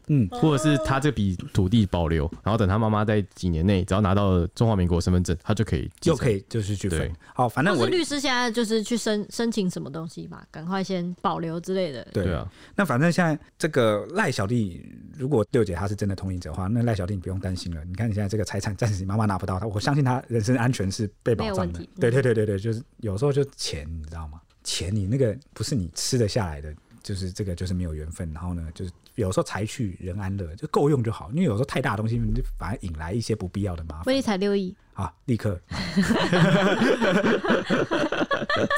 [0.08, 7.10] 嗯，或者是他这笔土地保留，然后等他妈妈在几年内只要拿到中华民国身份证，他就可以就可以就是去分。
[7.34, 12.06] 好，反正我律师现在就是去申申请什么东西吧，赶快先保留之类的。
[12.12, 14.84] 对啊，那反正现在这个赖小弟，
[15.16, 17.84] 如果六姐她是真的同意者的话，那赖小弟你不用担心了。
[17.84, 21.78] 你看你现在这个财产暂时你妈妈拿不到，他我相信他人身安全是被保障的。
[21.98, 24.40] 对对对对对，就是有时候就钱你知道吗？
[24.62, 28.90] 钱你那个不是你吃得下来的，就是这个就是没有缘分，然后呢就是。
[29.16, 34.02] 有时候财去人安乐就够用就好，因为有时候太大的东西就反而引来一些不必要的麻烦。
[34.06, 35.56] 威力才六亿啊，立刻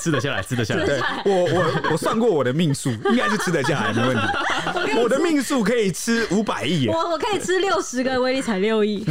[0.02, 0.84] 吃得下来，吃得下来。
[0.84, 4.22] 对，我我我算过我的命数，应该是吃得下来，没问题。
[5.00, 9.02] 我，的命数可以吃五百亿，我我可以吃六十个威力才六亿。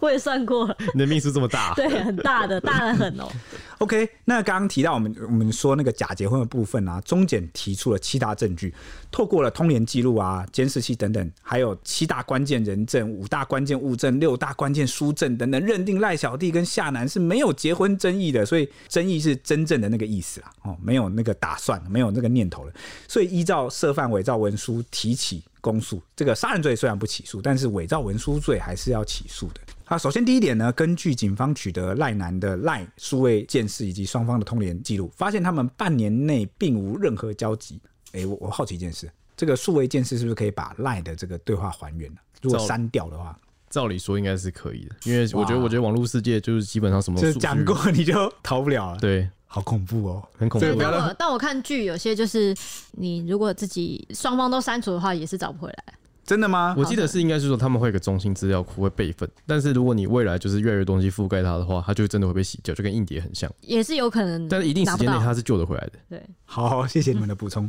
[0.00, 3.28] 我也算过了，你的命数这么大， 对，很大的，大的很哦。
[3.78, 8.74] OK，那刚刚提到我们我们说那个假结婚的部分啊，中检提出了七大证据，
[9.10, 22.72] 透过了通联记录啊、监视器等等，还有七大关键人证、五大关键物证、六大关键书证等等，认定赖小弟跟夏楠是没有结婚争议的，所以争议是真正的那个意思啊，哦，没有那个打算，没有那个念头了，
[23.08, 26.02] 所以依照涉犯伪造文书提起公诉。
[26.14, 29.60] 这个杀人罪虽然不起诉，但是伪造文书罪还是要起诉的。
[29.90, 37.80] 啊，首先第一点呢，根据警方取得赖男的赖数位鉴识以及双方的通联记录，发现他们半年内并无任何交集。
[38.12, 42.20] 哎、欸，我我好奇一件事，这个数位鉴识是不是可以把赖的这个对话还原呢？
[42.40, 43.36] 如果删掉的话，
[43.68, 48.98] 照理说应该是可以的，因为我觉得我觉得网络世界就是基本上什么就是讲过你就逃不了了。
[49.00, 50.66] 对，好恐怖哦，很恐怖。
[50.78, 52.54] 但我但我看剧有些就是
[52.92, 55.94] 你如果自己双方都删除的话，也是找不回来。
[56.30, 56.76] 真的吗？
[56.78, 63.52] 我记得是应该是说他们会有个中心资料库会备份，但是如果你未来就是越来越东西覆盖它的话，它就真的会被洗掉，就跟硬碟很像。
[63.62, 65.94] 也是有可能，但是一定时间内它是救得回来的。
[66.08, 67.68] 对，好，好，谢谢你们的补充。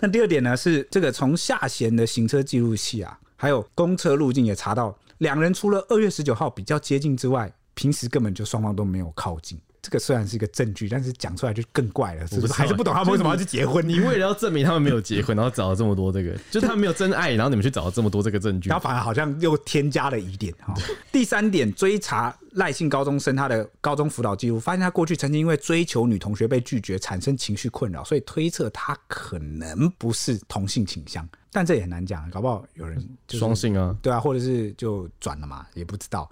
[0.00, 9.58] 那第二点呢是这个从下弦的行车记录器啊，还有公车路径也查到，两人除了二月十九号比较接近之外，平时根本就双方都没有靠近。
[9.82, 12.52] 这个虽然是一个证据，但是讲出来就更怪了，是不是？
[12.52, 13.86] 还是不懂他们为什么要去结婚？
[13.86, 20.72] 你为了要证明他们没有结婚， 然后找了这么多这个，就他们没有真爱，然后你们去找了这么多这个证据，然后反而好像又添加了疑点哈。
[21.10, 36.30] 第三点，追查赖姓高中生他的高中辅导记录，发现他过去曾经因为追求女同学被拒绝，产生情绪困扰，所以推测他可能不是同性倾向，但这也很难讲，搞不好有人双性啊，对啊，或者是就转了嘛，也不知道。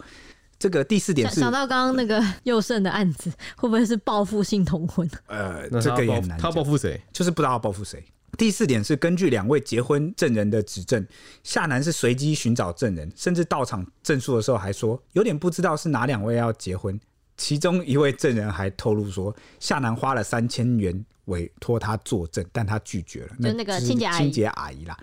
[0.60, 5.10] 这个第四点是想到刚刚那个佑胜的案子，会不会是报复性同婚？
[5.26, 6.38] 呃，这个也很难。
[6.38, 7.00] 他报复谁？
[7.14, 8.04] 就是不知道要报复谁。
[8.36, 11.04] 第四点是根据两位结婚证人的指证，
[11.42, 17.00] 夏楠是随机寻找证人，甚至到场证书的时候还说有点不知道是哪两位要结婚。
[17.38, 23.28] 其中一位证人还透露说，夏楠花了三千元委托他作证，但他拒绝了。
[23.40, 24.94] 就那个清洁清洁阿姨啦。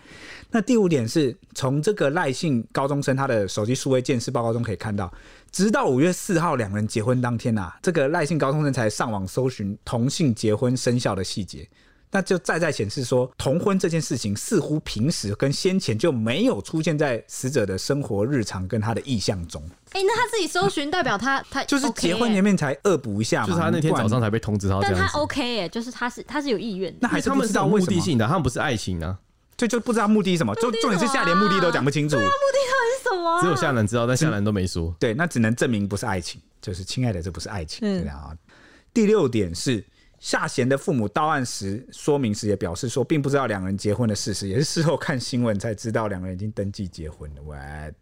[0.52, 5.12] 那第五点是从这个赖姓高中生他的手机数位鉴识报告中可以看到。
[5.58, 11.68] 直到五月四号两人结婚当天啊，这个赖姓高中生才上网搜寻同性结婚生效的细节，
[12.12, 19.60] 那就再再显示说同婚这件事情似乎平时跟先前就没有出现在死者的生活日常跟他的意向中。
[19.94, 29.18] 哎、欸，那他自己搜寻代表他他就是结婚前面才恶补一下嘛，就是他那天早上才被通知到，但他 OK 哎，就是他是他是有意愿，那还是他们是有目的性的，他们不是爱情呢、啊。
[29.58, 32.16] 就就不知道目的什么，就重点是夏连目的都讲不清楚。
[32.16, 33.42] 目的到底是什么？
[33.42, 34.96] 只有夏楠知道，但夏楠都没说。
[35.00, 37.82] 对，那只能证明不是爱情，就是亲爱的，这不是爱情。
[37.82, 38.38] 对啊。
[38.94, 39.84] 第六点是
[40.20, 47.42] 夏贤的父母到案时说明时也表示说，并不知道两人结婚的事实，也是事后看新闻才知道两人已经登记结婚了。
[47.42, 47.96] What？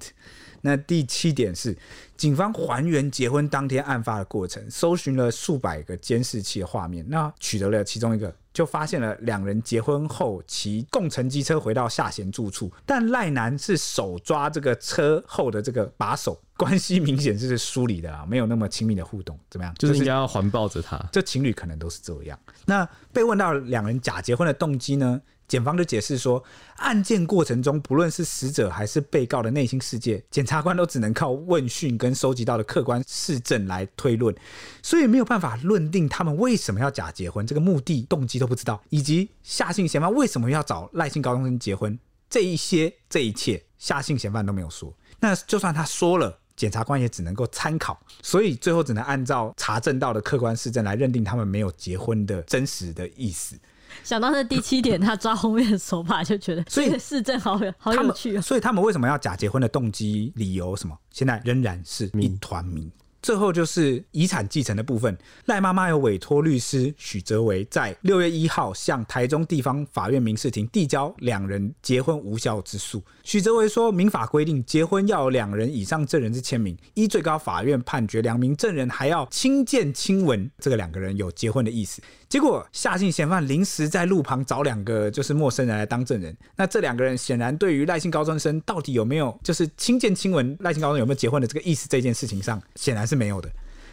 [0.62, 1.78] 那第七点是，
[2.18, 19.76] 警方还原结婚当天案发的过程，搜寻了数百个监视器的画面，那取得了其中一个，就发现了两人结婚后骑共乘机车回到下贤住处，但赖男是手抓这个车后的这个把手，关系明显就是疏离的啊，没有那么亲密的互动，怎么样？
[19.78, 22.40] 就是应该要环抱着他，这情侣可能都是这样。
[22.66, 25.22] 那被问到两人假结婚的动机呢？
[25.48, 26.44] 检方就解释说，
[26.78, 34.36] 案件过程中，不论是死者还是被告的内心世界，检察官都只能靠问讯跟收集到的客观事证来推论，
[34.82, 41.98] 所以没有办法论定他们为什么要假结婚，这个目的动机都不知道，以及夏姓嫌犯为什么要找赖姓高中生结婚，
[42.30, 44.92] 这一些这一切，夏姓嫌犯都没有说。
[45.20, 53.56] 那就算他说了，检察官也只能够参考，所以最后只能按照查证到的客观事证来认定他们没有结婚的真实的意思。
[54.04, 58.42] 想到那第七点，他抓后面的手法就觉得，所以市政好有好有趣啊。
[58.42, 62.92] 所以他们为什么要假结婚的动机、理由什么，现在仍然是一团谜。
[63.26, 73.02] 最后就是遗产继承的部分，赖妈妈有委托律师许泽维在六月一号向台中地方法院民事庭递交两人结婚无效之诉。
[73.24, 82.04] 许泽维说，民法规定结婚要有两人以上证人之签名，依最高法院判决，两名证人还要亲见亲闻，这个两个人有结婚的意思。
[82.30, 93.50] 结果夏姓嫌犯临时在路旁找两个就是陌生人来当证人，那这两个人显然对于赖姓高中生到底有没有就是亲见亲闻赖姓高中有没有结婚的这个意思这件事情上，显然是没有的。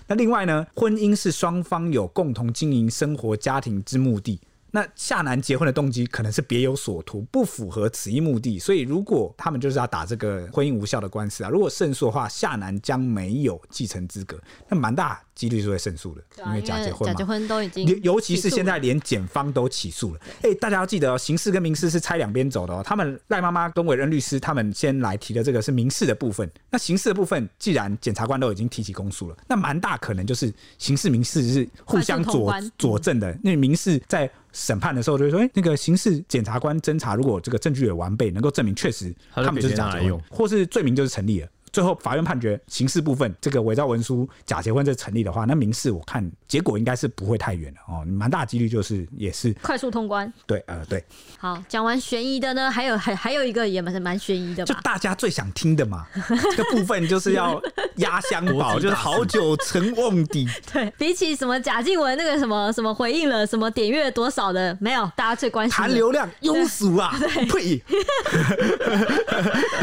[0.08, 4.40] 那另外呢，婚姻是双方有共同经营生活家庭之目的。
[4.74, 22.82] 那夏楠结婚的动机可能是别有所图，不符合此一目的，所以如果他们就是要打这个婚姻无效的官司啊，如果胜诉的话，夏楠将没有继承资格，那蛮大几率是会胜诉的，啊、因为假结婚嘛，假结婚都已经，尤其是现在连检方都起诉了，哎、欸，大家要记得哦，刑事跟民事是拆两边走的哦。
[22.84, 34.30] 他们赖妈妈跟委任律师他们先来提的这个是民事的部分，那刑事的部分既然检察官都已经提起公诉了，那蛮大可能就是刑事民事是互相佐佐证的，那民事在。
[34.54, 41.48] 审判的时候就会说，哎、欸，那个刑事检察官侦查，如果这个证据有完备，能够证明确实他们就是假结婚，或是罪名就是成立了。
[41.72, 50.30] 最后法院判决刑事部分这个伪造文书假结婚这成立的话，那民事我看结果应该是不会太远的哦，蛮大几率就是也是快速通关。
[50.46, 51.02] 对，呃，对。
[51.38, 56.06] 好，讲完悬疑的呢，还有还还有一个也蛮蛮悬疑的，就大家最想听的嘛，
[56.54, 57.58] 这个部分就是要
[57.96, 60.46] 压箱宝，就是好久成瓮底。
[60.70, 67.82] 对，比起什么贾静雯那个什么什么回应了什么点阅多少的，没有，大家最关心谈流量庸俗啊， 对，呸！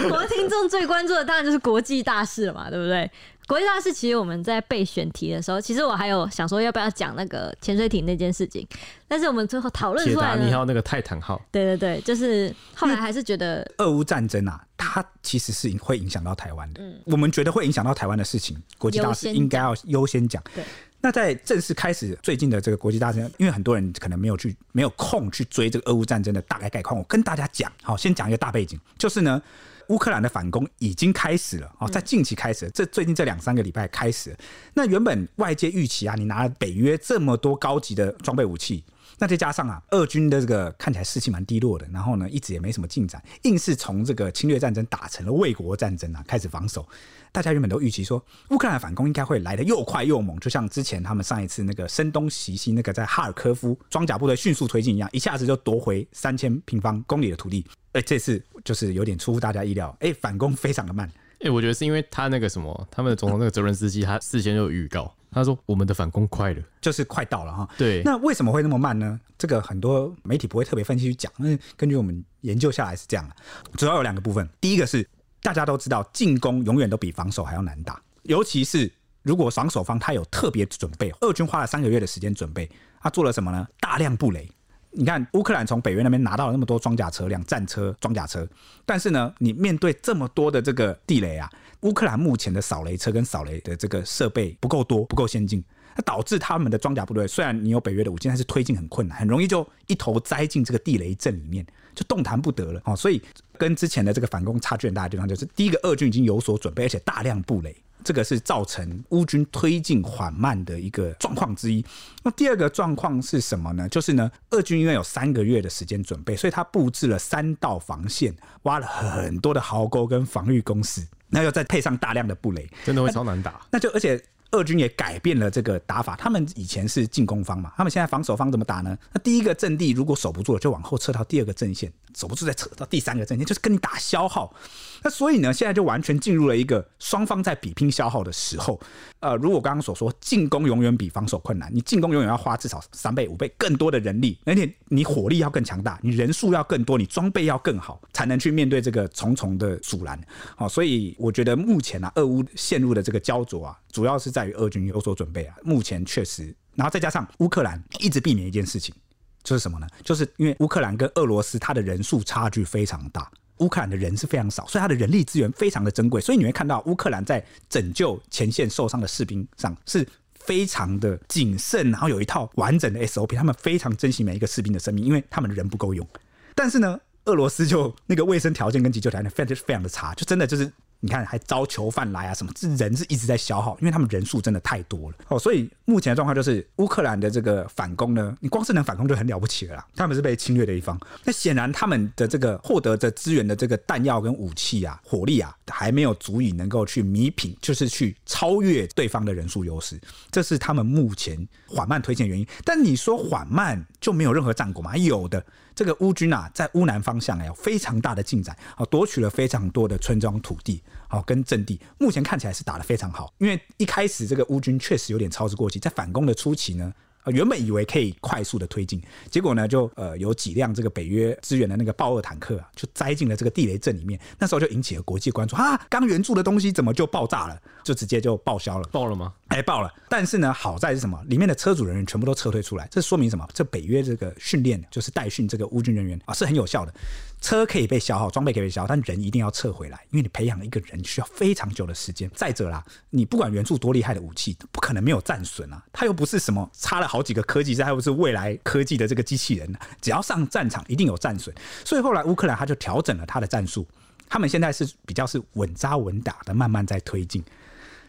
[0.04, 1.79] 我们听众最关注的当然就是国。
[1.80, 3.10] 国际大事了嘛，对不对？
[3.48, 8.68] 国际大事其实我们在备选题的时候，其实我还有想说要不要讲那个潜水艇那件事情，
[9.08, 16.82] 但是我们最后讨论出来，铁达尼号那个泰坦号，对对对，就是后来还是觉得俄乌战争啊，它其实是会影响到台湾的。
[16.84, 20.44] 嗯，我们觉得会影响到台湾的事情，国际大事应该要优先讲。
[20.54, 20.62] 对，
[21.00, 29.42] 那在正式开始最近的这个国际大事，因为很多人可能没有去没有空去追这个俄乌战争的大概概况，我跟大家讲，好，先讲一个大背景，就是呢。
[29.90, 34.36] 乌克兰的反攻已经开始了哦，在近期开始，这最近这两三个礼拜开始。
[34.74, 38.84] 那原本外界预期啊，你拿了北约这么多高级的装备武器，
[39.18, 46.88] 那再加上啊，俄军的这个看起来士气蛮低落的，然后呢，一直也没什么进展，硬是从这个侵略战争打成了卫国战争啊，开始防守。
[47.32, 57.66] 大家原本都预期说，乌克兰反攻应该会来的又快又猛，就像之前他们上一次那个声东击西，那个在哈尔科夫装甲部队迅速推进一样，一下子就夺回三千平方公里的土地。
[57.94, 61.10] 哎，这次就是有点出乎大家意料，哎，反攻非常的慢。
[61.42, 67.70] 哎，我觉得是因为他那个什么，他们的总统那个泽伦斯基，他事先就有预告，他说我们的反攻快了，就是快到了哈。
[67.78, 69.20] 对，那为什么会那么慢呢？
[69.38, 73.36] 这个很多媒体不会特别分析去讲，那根据我们研究下来是这样的，
[73.78, 75.08] 主要有两个部分，第一个是。
[75.42, 78.92] 大家都知道，进攻永远都比防守还要难打，尤其是
[79.24, 81.12] 如果防守方他有特别准备。
[81.22, 82.70] 俄军花了三个月的时间准备，
[83.02, 83.68] 他做了什么呢？
[83.80, 84.50] 大量布雷。
[84.92, 88.48] 你看，乌克兰从北约那边拿到了那么多装甲车辆、战车、装甲车，
[88.86, 91.48] 但是呢，你面对这么多的这个地雷啊，
[91.82, 95.64] 乌克兰目前的扫雷车跟扫雷的这个设备不够多，不够先进，
[95.96, 103.22] 那导致他们的装甲部队虽然你有北约的武器，但是推进很困难，很容易就一头栽进这个地雷阵里面，就动弹不得了哦，所以。
[103.60, 111.86] 跟之前的这个反攻差距很大的地方，就是第一个，俄军已经有所准备，而且大量布雷，这个是造成乌军推进缓慢的一个状况之一。
[112.24, 113.88] 那第二个状况是什么呢？
[113.90, 118.34] 就是呢，俄军因为有三个月的时间准备，所以他布置了三道防线，
[118.64, 123.62] 挖了很多的壕沟跟防御工事，那又再配上大量的布雷，真的会超难打。
[123.70, 124.20] 那就而且。
[124.52, 128.98] 俄军也改变了这个打法，他们以前是进攻方嘛，他们现在防守方怎么打呢？
[129.14, 134.54] 那第一个阵地如果守不住了，就往后撤到第二个阵线，守不住再撤到第三个阵线，就是跟你打消耗。
[135.02, 138.80] 那所以呢，现在就完全进入了一个双方在比拼消耗的时候。
[139.22, 150.20] 呃，如果刚刚所说，进攻永远比防守困难，你进攻永远要花至少三倍、五倍更多的人力，而且你火力要更强大，你人数要更多，你装备要更好，才能去面对这个重重的阻拦。
[150.56, 155.56] 好，所以我觉得目前啊，俄乌陷入的这个焦灼啊，主要是在于俄军有所准备啊。
[155.64, 158.96] 目前确实，然后再加上乌克兰一直避免一件事情，
[159.44, 159.88] 就是什么呢？
[160.02, 163.30] 就是因为乌克兰跟俄罗斯它的人数差距非常大。
[163.60, 176.08] 乌克兰的人是非常少，所以他的人力资源非常的珍贵，所以你会看到乌克兰在拯救前线受伤的士兵上是非常的谨慎，然后有一套完整的 SOP，他们非常珍惜每一个士兵的生命，因为他们的人不够用。
[176.56, 180.72] 但是呢，俄罗斯就 那个卫生条件跟急救条件非常非常的差，就真的就是。
[181.02, 182.34] 你看，还招囚犯来啊？
[182.34, 182.52] 什么？
[182.56, 185.40] 这人是一直在消耗，因为他们人数真的太多了哦。
[185.40, 189.88] 所以目前的状况就是，乌克兰的这个反攻呢，你光是能反攻就很了不起了啦。
[189.96, 199.98] 他们是被侵略的一方，那显然他们的这个获得的资源的这个弹药跟武器啊、火力啊，还没有足以能够去弥平，就是去超越对方的人数优势。
[200.30, 202.46] 这是他们目前缓慢推进的原因。
[202.66, 204.98] 但你说缓慢就没有任何战果吗？
[204.98, 205.46] 有的。
[205.80, 213.34] 这个乌军啊，在乌南方向有非常大的进展，啊，夺取了非常多的村庄土地，好跟阵地，目前看起来是打得非常好。
[213.38, 216.94] 因为一开始这个乌军确实有点操之过急，在反攻的初期呢。
[217.28, 224.20] 原本以为可以快速的推进，结果呢，就呃有几辆这个北约支援的那个豹二坦克啊，就栽进了这个地雷阵里面。
[224.38, 227.58] 那时候就引起了国际关注啊，刚援助的东西怎么就爆炸了？
[227.84, 229.34] 就直接就报销了，爆了吗？
[229.50, 229.92] 哎，爆了。
[230.08, 231.20] 但是呢，好在是什么？
[231.28, 233.48] 里面的车主人员全部都撤退出来，这说明什么？
[233.54, 236.94] 这北约这个训练就是带训这个乌军人员啊，是很有效的。
[237.42, 242.30] 车可以被消耗，装备可以被消耗，但人一定要撤回来，因为你培养一个人需要非常久的时间。
[242.36, 245.82] 再者啦，你不管援助多厉害的武器，不可能没有战损啊。
[245.92, 251.56] 它又不是什么插了好几个科技，它又不是未来科技的这个机器人，只要上战场一定有战损。
[251.84, 253.88] 所以后来乌克兰他就调整了他的战术，
[254.28, 257.44] 他们现在是比较是稳扎稳打的，慢慢在推进。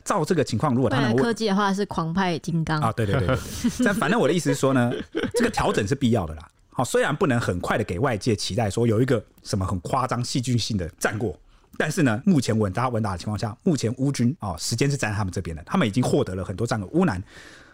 [0.04, 3.84] 照这个情况，如果他们科技的话是狂派金刚啊，对对对对，对。
[3.84, 4.92] 但反正我的意思是说呢，
[5.34, 6.48] 这个调整是必要的啦。
[6.72, 11.38] 好，虽然不能很快的给外界期待说有一个什么很夸张戏剧性的战果，
[11.76, 16.88] 但是呢，目前稳扎稳打的情况下，目前乌军啊，时间是站在他们这边的，他们已经获得了很多战果。
[16.92, 17.22] 乌南，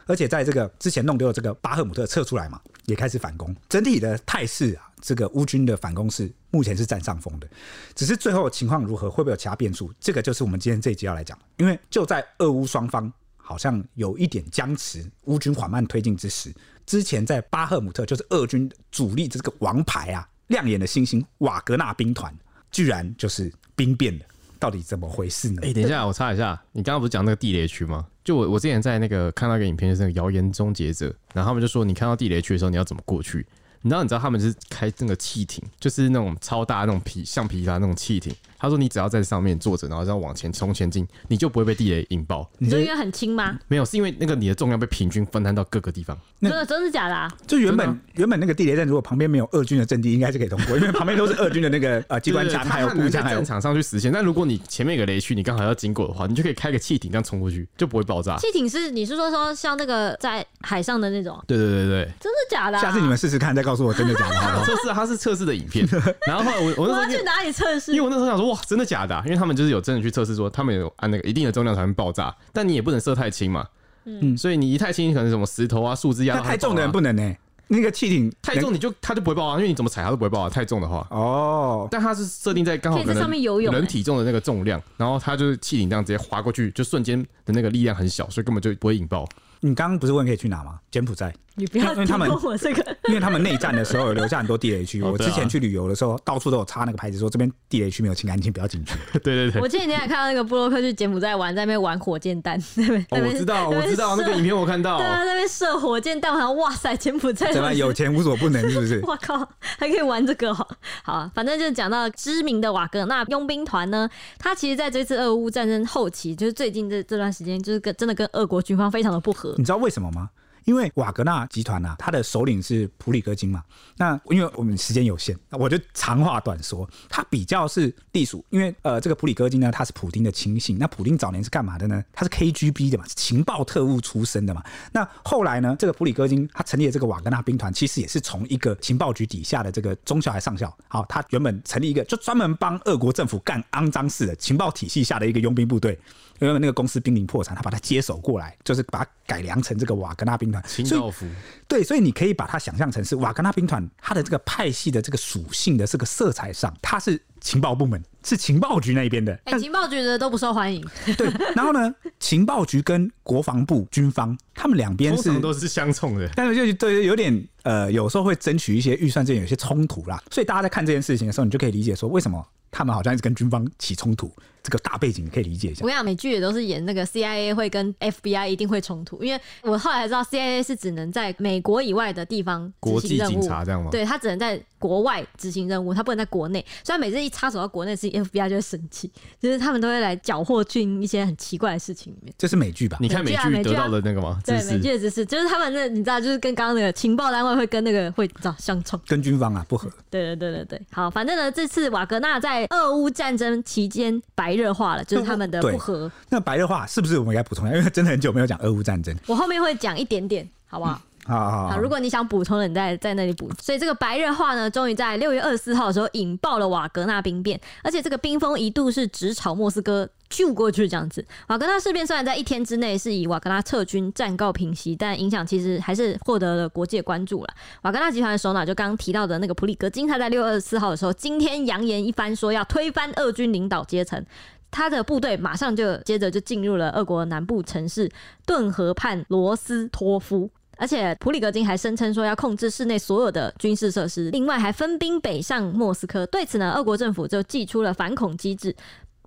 [0.07, 3.55] 而且在这个之前弄丢的这个巴赫姆特撤出来嘛，也开始反攻。
[3.69, 7.49] 整体的态势啊，这个乌军的反攻是目前是占上风的，
[7.95, 9.93] 只是最后情况如何，会不会有其他变数？
[10.01, 16.55] 这个就是我们今天这一集要来讲，因为就在俄乌双方好像有一点僵持，乌军缓慢推进之时。
[16.87, 22.33] 之前在巴赫姆特，就是俄军主力这个王牌啊，亮眼的星星瓦格纳兵团，
[22.71, 24.25] 居然就是兵变了，
[24.61, 25.63] 到底怎么回事呢？
[25.65, 28.07] 哎、等一下，我插一下，你刚刚不是讲那个地雷区吗？
[28.27, 33.47] 就我我之前在那个看到一个影片，就是那个谣言终结者，然后他们就说，你看到地雷区的时候，你要怎么过去？
[33.87, 38.35] 你知道，你知道他们是开那个汽艇，就是那种超大那种皮橡皮筏那种汽艇。
[38.59, 42.51] 他说：“你只要在上面坐着，然后这样往前冲前进，你就不会被地雷引爆。
[42.59, 43.57] 你说因为很轻吗？
[43.69, 46.19] 没有，是因为那个你的重量被平均分摊到各个地方。
[46.41, 47.31] 真的真的假的啊？
[47.47, 54.11] 就原本原本那个地雷阵，如果旁边没有俄军的阵地，应该是可以通过，因为旁边都是俄军的那个 呃机关枪还有步枪，还有战场上去实现。
[54.11, 58.39] 但如果你前面有个雷区，你刚好要经过的话，你就可以开个汽艇这样冲过去，就不会爆炸。
[58.39, 61.39] 汽艇是你是说说像那个在海上的那种？
[61.47, 62.79] 对对对对，真的假的？
[62.79, 64.65] 下次你们试试看，再告诉我真的假的。
[64.65, 65.87] 测试他是测试的影片，
[66.27, 67.93] 然后后来我我那时候要去哪里测试？
[67.93, 69.23] 因为我那时候想说哇，真的假的啊？
[69.27, 73.67] 因为他们就是有真的去测试说，他们有按那个一定的重量才能爆炸，但你也不能射太轻嘛。
[74.05, 77.39] 嗯，所以你一太轻，可能什么石头啊、树枝压、啊、太重的人不能呢、欸。
[77.69, 80.49] 那个气艇太重，你就它就不会爆啊，因为你怎么踩它都不会爆啊。
[80.49, 83.31] 太重的话，哦，但它是设定在刚好可能
[83.73, 89.29] 人体重的那个重量，然后它就是气艇这样直接滑过去，就瞬间的那个力量很小，所以根本就不会引爆。
[89.59, 90.79] 你刚刚不是问可以去哪吗？
[90.93, 91.35] 柬埔寨。
[91.59, 95.03] 你不要因为他们我这个，因为他们内战的时候有留下很多地雷区。
[95.03, 98.95] 我之前去旅游的时候，到处都有插那个牌子，说这边地雷区没有清干净，不要进去。
[99.21, 99.63] 对对对。
[99.63, 103.07] 我前几天还看到那个布洛克去柬埔寨玩，在那边玩火箭弹， 那边。
[103.11, 104.99] 我知道，我知道那个影片我看到。
[104.99, 107.51] 对啊，在那边射火箭弹，好像哇塞，柬埔寨。
[107.53, 109.01] 怎么 有钱无所不能，是不是？
[109.07, 110.69] 我靠，还可以玩这个好，
[111.03, 114.07] 好，反正就是讲到知名的瓦格纳佣兵团呢，
[114.39, 119.55] 他其实在这次俄乌战争后期，就是最近这这段时间，就是跟真的跟俄国军方非常的不合。
[119.57, 120.29] 你知道为什么吗？
[120.67, 123.63] 因为瓦格纳集团呐、啊，他的首领是普里戈金嘛。
[123.97, 126.89] 那因为我们时间有限，我就长话短说。
[127.09, 130.77] 他比较是隶属，因为呃，这个普里戈金呢，他是普丁的亲信。
[130.77, 132.05] 那普丁早年是干嘛的呢？
[132.13, 134.63] 他是 KGB 的嘛，是情报特务出身的嘛。
[134.93, 140.77] 那后来呢，这个普里戈金他成立的这个瓦格纳兵团，其实也是从一个情报局底下的这个中校还上校。
[140.89, 145.97] 好，他原本成立一个就专门帮俄国政府干肮脏事的情报体系下的一个佣兵部队。
[146.39, 150.63] 因为那个公司濒临破产，他把它接手过来，就是把它改良成这个瓦格纳兵团。
[150.67, 151.27] 清道夫。
[151.69, 159.33] 对，所以你可以把它想象成是瓦格纳兵团，它的这个派系的这个属性的这个色彩上，它是情报部门，是情报局那边的。
[159.45, 160.85] 哎、欸，情报局的都不受欢迎。
[161.17, 170.21] 对，然后呢， 情报局跟国防部军方，他们两边是都是相冲的，但是就对有点呃，有时候会争取一些预算这边有些冲突啦。
[170.33, 172.45] 所以大家在看这件事情的时候，你就可以理解说为什么。
[172.69, 174.31] 他们好像一直跟军方起冲突，
[174.63, 175.83] 这个大背景你可以理解一下。
[175.83, 183.89] 我跟你讲，美剧也都是演那个 CIA 会跟 FBI 一定会冲突，因为我后来才知道 CIA 是只能在美国以外的地方执行任务，国际警察这样吗？
[183.91, 186.63] 对，他只能在国外执行任务，他不能在国内。
[186.85, 192.33] 所以每次一插手到国内，是 FBI 就会生气，就是他们都会来搅和进一些很奇怪的事情里面。
[192.39, 192.97] 这是美剧吧？
[193.01, 194.41] 你看美剧得到的那个吗？
[194.45, 199.91] 对，美剧的知识就是他们那你知道，就是跟刚刚那个情报单位会跟那个会找相冲，跟军方啊不合。
[200.09, 203.63] 对对对对对，好，反正呢，这次瓦格纳在俄乌战争。
[203.67, 206.11] 期间白热化了，就是他们的不和。
[206.31, 207.77] 那白热化是不是我们应该补充一下？
[207.77, 211.01] 因为真的很久没有讲俄乌战争，我后面会讲一点点，好不好？
[211.03, 213.51] 嗯好好，如果你想补充的，你在在那里补。
[213.61, 221.25] 所以这个白热化呢，终于在六月二十四号的时候引爆了瓦格纳兵变，而且这个兵锋一度是直朝莫斯科就过去这样子。
[221.49, 227.49] 瓦格纳事变虽然在一天之内是以瓦格纳撤军暂告平息，但影响其实还是获得了国际关注了。
[227.83, 234.25] 瓦格纳集团的首脑就刚刚提到的那个普里格金，他在六月二十四号的时候，今天扬言一番说要推翻俄军领导阶层，
[234.71, 238.09] 他的部队马上就接着就进入了俄国南部城市
[238.47, 240.49] 顿河畔罗斯托夫。
[240.77, 246.27] 而且普里格金还声称说要控制室内所有的军事设施，另外还分兵北上莫斯科。
[246.27, 248.75] 对此呢，俄国政府就祭出了反恐机制。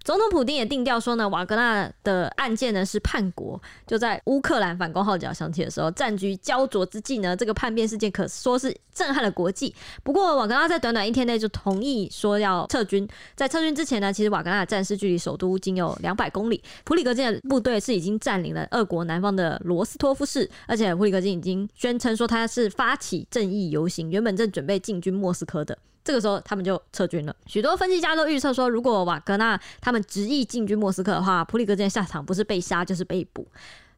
[0.04, 3.62] 总统普丁也定调说呢，瓦格纳的案件呢是叛国。
[3.86, 9.74] 就在乌克兰反攻号角响起的时候，战局焦灼之际呢，这个叛变事件可说是震撼了国际。
[10.04, 13.08] 不过，瓦格纳在短短一天内就同意说要撤军。
[13.36, 16.64] 在撤军之前呢，其实瓦格纳的战事距离首都仅有两百公里。
[16.86, 25.78] 普里格金的部队是已经占领了俄国南方的罗斯托夫市，而且普里格金已经宣称说他是发起正义游行，原本正准备进军莫斯科的。
[26.04, 27.36] 这个时候，他们就撤军了。
[27.46, 33.48] 许多分析家都预测说，如果瓦格纳他们执意进军莫斯科的话，普里格金下场不是被杀就是被捕。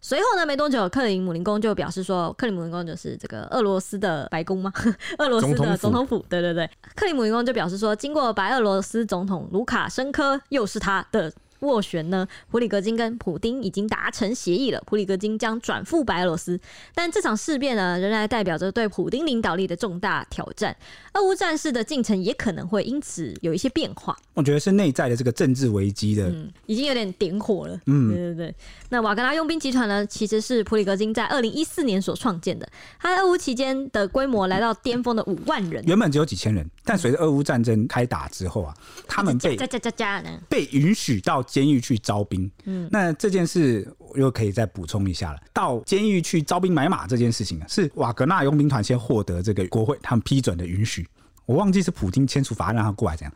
[0.03, 4.73] 随后呢，没多久，克里姆林宫就表示说，克里姆林宫就是这个俄罗斯的白宫吗？
[5.19, 6.25] 俄罗斯的总统府。
[6.27, 11.31] 对对对，克里姆林宫就表示说，经过白俄罗斯总统卢卡申科，又是他的。
[11.61, 16.59] 斡旋呢，普里格金跟普丁已经达成协议了，普里格金将转赴白俄罗斯，
[16.93, 20.75] 但这场事变呢，仍然代表着对普丁领导力的重大挑战。
[21.13, 24.17] 俄乌战事的进程也可能会因此有一些变化。
[24.33, 27.79] 我觉得是内在的这个政治危机的，嗯，已经有点点火了。
[27.85, 28.55] 嗯，对对对。
[28.89, 32.67] 那瓦格纳佣兵集团呢，其实是普里格金在二零一四年所创建的，
[32.99, 38.73] 他在俄乌期间的规模来到巅峰的五万人，原本只有几千人，但随着俄乌战争开打之后啊，
[39.07, 41.45] 他们被加加加加呢，被允许到。
[41.51, 45.39] 监狱去招兵，嗯，那这件事我又可以再补充一下了。
[45.53, 51.05] 到监狱去招兵买马这件事情啊，是瓦格纳佣兵团先获得这个国会他们批准的允许。
[51.45, 53.33] 我忘记是普京签署法案让他过来这样，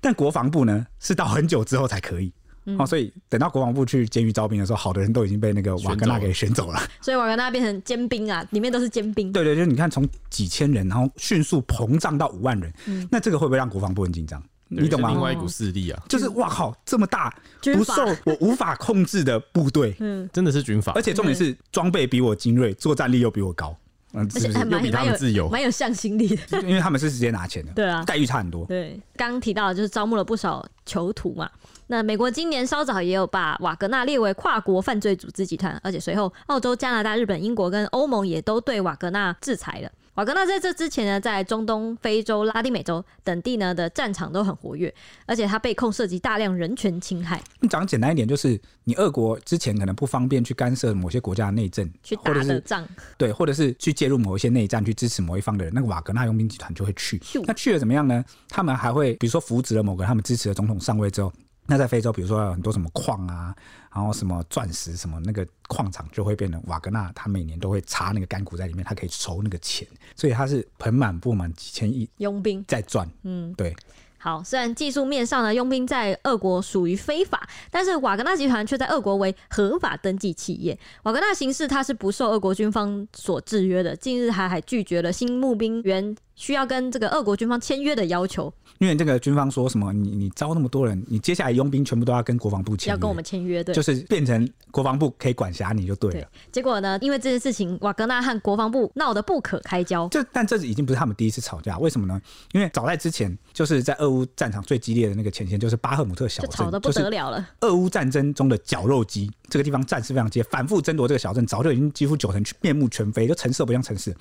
[0.00, 2.32] 但国防部呢是到很久之后才可以。
[2.78, 6.78] 哦，所以等到国防部去监狱招兵的时候，好的人都已经被那个瓦格纳给选走了。
[7.00, 9.32] 所以瓦格纳变成尖兵啊，里面都是尖兵。
[9.32, 14.42] 对对，就是你看从几千人，然后迅速膨胀到五万人，嗯，那这个会不会让国防部很紧张？
[14.68, 15.08] 你懂吗？
[15.10, 23.74] 另外一股势力啊，就是哇靠，这么大不受我无法控制的部队， 嗯，真的是军阀，而且重点是装备比我精锐，作战力又比我高，
[24.12, 28.64] 嗯，而且还比他们自由，蛮有向心力的， 因为他们是直接拿钱的，对啊，待遇差很多。
[28.66, 31.48] 对，刚刚提到的就是招募了不少囚徒嘛。
[31.90, 39.90] 那美国今年稍早也有把瓦格纳列为跨国犯罪组织集团，而且随后澳洲、加拿大、日本、英国跟欧盟也都对瓦格纳制裁了。
[40.18, 44.92] 瓦格纳在这之前呢，在中东、非洲、拉丁美洲等地呢的战场都很活跃，
[45.26, 47.40] 而且他被控涉及大量人权侵害。
[47.60, 52.84] 你讲简单一点，就是你俄国之前可能不方便去干涉某些国家的内政，去打的仗，
[53.16, 57.22] 对，或者是去介入某一些内战，去支持某一方的人，那个瓦格纳佣兵集团就会去。
[57.46, 58.24] 那去了怎么样呢？
[58.48, 61.32] 他们还会比如说扶植了某个他们支持的总统上位之后。
[61.70, 63.54] 那在非洲，比如说有很多什么矿啊，
[63.94, 73.06] 然后什么钻石什么那个矿场就会变成瓦格纳，他每年都会插那个干股在里面，他可以筹那个钱，所以他是盆满钵满几千亿佣兵在赚。
[73.24, 73.76] 嗯，对。
[74.20, 80.76] 好，虽然技术面上呢，佣兵在俄国属于非法，但是瓦格纳集团却在俄国为合法登记企业。
[81.04, 86.16] 瓦格纳形式它是不受俄国军方所制约的，近日还还拒绝了新募兵员。
[86.34, 88.52] 需要跟这个俄国军方签约的要求。
[88.78, 96.20] 因为这个军方说什么，你你招那么多人，你接下来佣兵全部都要跟国防部签约，要跟我们签约，对，就是变成国防部可以管辖你就对了。
[96.20, 100.06] 对，结果呢，因为这件事情，瓦格纳和国防部闹得不可开交。
[100.08, 102.20] 就但这已经不是他们第一次吵架，为什么呢？
[102.52, 107.48] 因为早在之前，就是在俄乌战场最激烈的那个前线，就是巴赫姆特小镇，吵得不得了了。
[107.60, 114.14] 俄乌战争中的绞肉机，这个地方战事非常激烈，反复争夺这个小镇，早就已经几乎九成面目全非，就成色不像成事。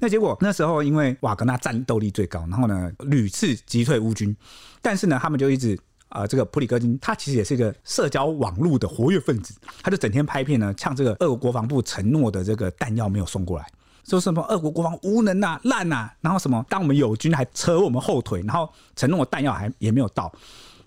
[0.00, 4.36] 那结果那时候，因为瓦格纳战斗力最高，然后呢屡次击退乌军，
[4.80, 5.78] 但是呢他们就一直
[6.08, 13.66] 啊、呃，这个普里戈金他其实也是一个社交网络的活跃分子，他就整天拍片呢，呛这个俄国国防部承诺的这个弹药没有送过来，
[14.04, 20.32] 说什么俄国国防无能啊、烂啊，然后什么当我们友军还扯我们后腿，然后承诺的弹药还也没有到。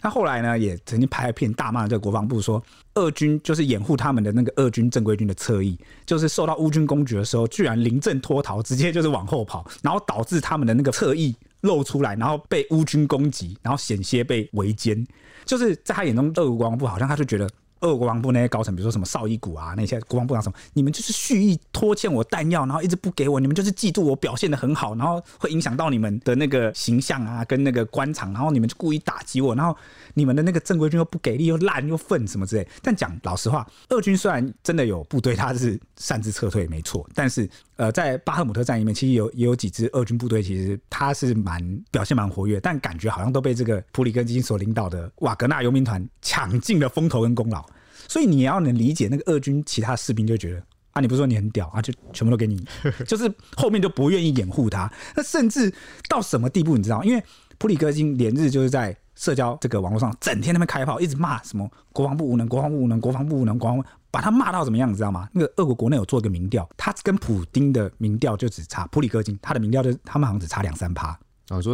[0.02, 2.62] 他后来呢，也曾经拍了片大骂这个国防部，说
[2.96, 15.06] 俄军就是掩护他们的那个俄军正规军的侧翼，就是受到乌军攻击的时候，居然临阵脱逃，直接就是往后跑，然后导致他们的那个侧翼露出来，然后被乌军攻击，然后险些被围歼。
[15.46, 17.48] 就是在他眼中，俄国国防部好像他就觉得。
[17.82, 29.76] 俄国防部那些高层，比如说什么绍伊古啊，那些国防部长什么，你们就是蓄意拖欠我弹药，然后一直不给我，你们就是嫉妒我表现的很好，然后会影响到你们的那个形象啊，跟那个官场，然后你们就故意打击我，然后
[30.14, 32.68] 你们的那个正规军又不给力，又烂又愤什么之类。
[32.82, 37.50] 但讲老实话，俄军虽然真的有部队，他是擅自撤退没错，但是
[37.82, 41.60] 呃，在巴赫姆特战里面，其实有也有几支俄军部队，其实他是蛮
[41.90, 47.66] 表现蛮活跃，但感觉好像都被这个普里戈金所领导的瓦格纳游民团 抢尽了风头跟功劳。
[48.08, 52.64] 所以你也要能理解那个俄军其他士兵就觉得啊，你不是说你很屌啊，就全部都给你，
[53.08, 54.88] 就是后面就不愿意掩护他。
[55.16, 55.74] 那甚至
[56.08, 57.04] 到什么地步，你知道？
[57.04, 57.24] 因为
[57.58, 65.28] 普里戈金连日就是在社交这个网络上整天那边开炮，一直骂什么国防部无能，国防部无能，国防部无能，国防部把他骂到怎么样，你知道吗？
[65.32, 71.18] 那个俄国国内有做一个民调，他跟普丁的民调就只差普里戈金，他的民调就他们好像只差两三趴。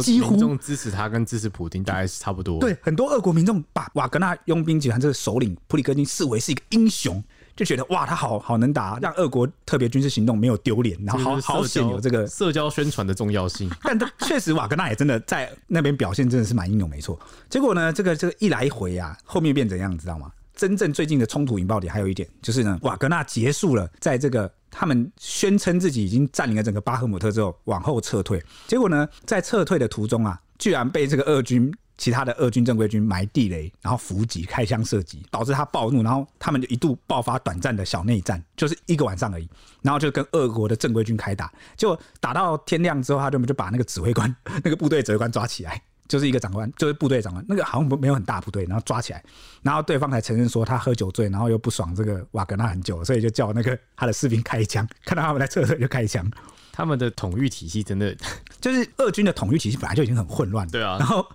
[0.02, 2.58] 几乎民众支持他跟支持普丁大概是差不多。
[2.58, 7.22] 对，很多俄国民众把瓦格纳佣兵集团这个首领普里戈金视为是一个英雄，
[7.54, 13.70] 就觉得哇，他好好能打，让俄国特别军事行动没有丢脸，然后好好显有这个社交宣传的重要性。
[13.84, 17.16] 但他确实瓦格纳也真的在那边表现真的是蛮英勇，没错。
[17.48, 20.32] 结果呢，这个这个一来一回啊，后面变怎样，你知道吗？
[20.58, 24.52] 真正最近的冲突引爆点还有一点，就是呢，瓦格纳结束了在这个。
[24.70, 28.40] 他们宣称自己已经占领了整个巴赫姆特之后，往后撤退。
[28.66, 39.48] 结果呢，在撤退的途中啊，居然被这个俄军其他的俄军正规军埋地雷，然后伏击、开枪射击，导致他暴怒，然后他们就一度爆发短暂的小内战，就是一个晚上而已。
[39.80, 44.32] 然后就跟俄国的正规军开打，结果打到天亮之后，他就就把那个指挥官、
[44.62, 45.82] 那个部队指挥官抓起来。
[46.08, 49.22] 就是一个长官，就是部队长官，那个好像没有很大部队，然后抓起来，
[49.62, 56.28] 然后对方才承认说他喝酒醉，然后又不爽这个瓦格纳很久，所以就叫那个他的士兵开枪，看到他们在撤退就开枪。
[56.72, 58.16] 他们的统御体系真的
[58.60, 61.26] 就是俄军的统御体系本来就已经很混乱，对啊，然后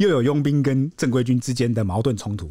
[0.00, 2.50] 又有佣兵跟正规军之间的矛盾冲突。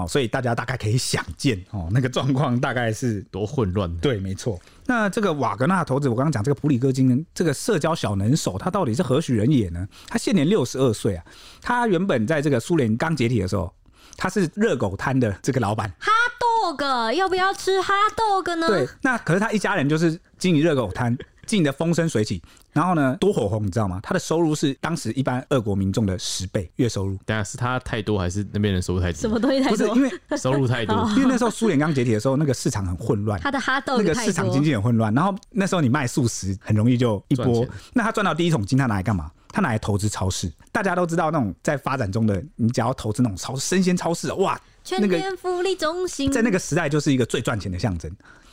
[0.00, 3.94] 好，所以大家大概可以想见哦，那个状况大概是 多混乱。
[3.98, 4.58] 对，没错。
[4.86, 9.86] 那这个瓦格纳头子，我刚刚讲这个普里戈金，这个社交小能手，他到底是何许人也呢？
[10.08, 11.24] 他现年六十二岁啊。
[11.60, 13.70] 他原本在这个苏联刚解体的时候，
[14.16, 15.92] 他是热狗摊的这个老板。
[15.98, 18.66] 哈 dog 要不要吃哈 dog 呢？
[18.68, 21.14] 对，那可是他一家人就是经营热狗摊。
[21.50, 22.40] 进的风生水起，
[22.72, 23.98] 然后呢，多火红，你知道吗？
[24.02, 27.18] 他的收入是当时一般俄国民众的十倍月收入。
[27.26, 29.20] 等下是他太多，还是那边人收入太多？
[29.20, 29.76] 什么东西太多？
[29.76, 35.12] 不是因为收入太多， 因为那时候苏联刚解体的时候，那个市场很混乱，他的哈豆那个市场经济很混乱。
[35.12, 37.66] 然后那时候你卖素食很容易就一波。
[37.92, 39.30] 那他赚到第一桶金，他拿来干嘛？
[39.52, 40.48] 他拿来投资超市。
[40.70, 48.08] 大家都知道那种在发展中的，你只要投资那种超生鲜超市，哇，全联福利中心，在那个时代就是一个最赚钱的象征。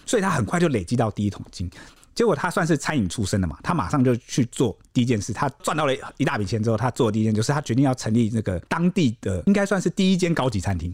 [0.07, 1.69] 所以他很快就累积到第一桶金。
[2.17, 5.31] 结果他算是餐饮出身的嘛，他马上就去做第一件事。
[5.31, 10.91] 他赚到了一大笔钱之后，他做的第一件就是他决定要成立那个当地的应该算是第一间高级餐厅。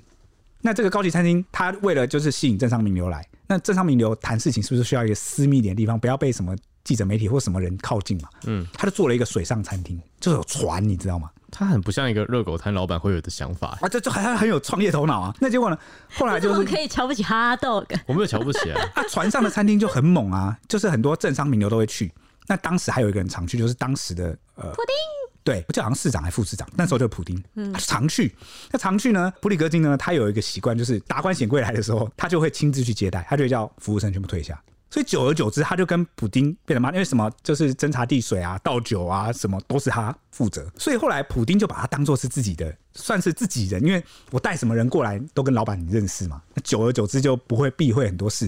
[0.60, 6.54] 那这个高级餐厅，他为了就是吸引政商名流来，那政商名流谈事情是不是需要一个私密点的地方，不要被什么
[6.84, 8.30] 记者媒体或什么人靠近嘛？
[8.46, 11.30] 嗯，他就做了一个水上餐厅，就是有船，你知道吗？
[11.56, 15.36] 他很不像一个热狗摊老板会有的想法啊，这这还很有创业头脑啊。
[15.40, 15.78] 那结果呢？
[16.16, 18.82] 后来就是可以瞧不起哈 dog，我没有瞧不起啊。
[18.96, 22.12] 啊，船上的餐厅就很猛啊，就是很多政商名流都会去。
[22.48, 24.96] 那当时还有一个人常去，就是当时的呃普丁，
[25.44, 28.36] 对，就好像市长还副市长，那时候就是普丁，他常去。
[28.72, 34.60] 那常去呢，普里戈金呢，他有一个习惯，就是达官显贵来的时候，他就会亲自去接待，他就会叫服务生全部退下。
[34.94, 40.72] 所以久而久之，他就跟普丁变得嘛，因为什么，就是斟茶递水啊、倒酒啊，什么都是他负责。
[40.78, 43.84] 所以后来普丁就把他当做是自己的，算是自己人。
[43.84, 46.40] 因为我带什么人过来，都跟老板认识嘛。
[46.64, 48.48] 久而久之就不会避讳很多事。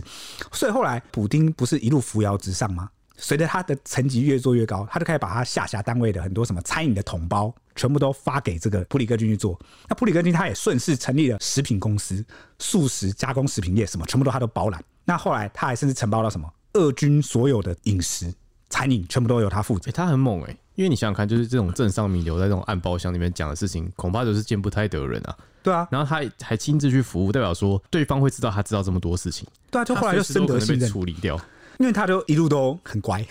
[0.52, 2.92] 所以后来普丁不是一路扶摇直上吗？
[3.18, 9.60] 随着他的层级越做越高，他就开始把他下辖单位的很多什么餐饮的统包，全部都发给这个普里戈军去做。
[9.88, 12.24] 那普里戈军他也顺势成立了食品公司、
[12.60, 14.84] 素食加工食品业，什么全部都他都包揽。
[15.06, 18.34] 那后来他还甚至承包了什么俄军所有的饮食、
[18.70, 19.86] 餐饮，全部都由他负责。
[19.86, 25.38] 欸，他很猛哎，欸，因为你想想看，就是这种政商名流在这种暗包厢里面讲的事情，恐怕都是见不太得人啊。
[25.64, 29.48] 对啊，然后他还亲自去服务，代表说对方会知道他知道这么多事情。
[29.72, 31.40] 对啊，就后来就深得信任，处理掉。
[31.80, 33.26] 因为他就一路都很乖。